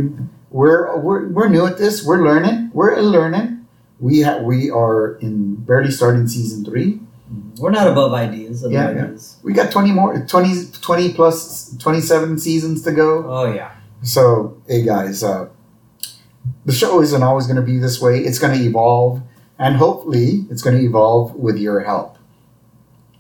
[0.51, 2.03] We're we're we're new at this.
[2.05, 2.71] We're learning.
[2.73, 3.65] We're learning.
[3.99, 7.01] We ha- we are in barely starting season three.
[7.57, 8.63] We're not above ideas.
[8.63, 9.03] Other Yeah, yeah.
[9.05, 9.37] ideas.
[9.43, 13.25] We got 20 more 20, 20 plus 27 seasons to go.
[13.27, 13.71] Oh yeah.
[14.03, 15.47] So, hey guys, uh,
[16.65, 18.19] the show isn't always going to be this way.
[18.19, 19.21] It's going to evolve,
[19.57, 22.17] and hopefully, it's going to evolve with your help.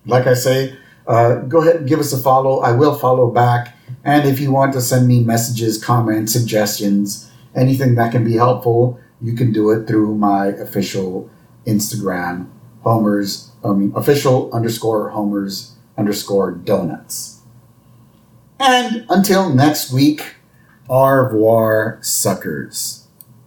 [0.05, 0.75] Like I say,
[1.07, 2.59] uh, go ahead and give us a follow.
[2.59, 3.75] I will follow back.
[4.03, 8.99] And if you want to send me messages, comments, suggestions, anything that can be helpful,
[9.21, 11.29] you can do it through my official
[11.65, 12.49] Instagram,
[12.83, 17.41] Homer's, I mean, official underscore Homer's underscore donuts.
[18.59, 20.35] And until next week,
[20.87, 23.04] au revoir, suckers.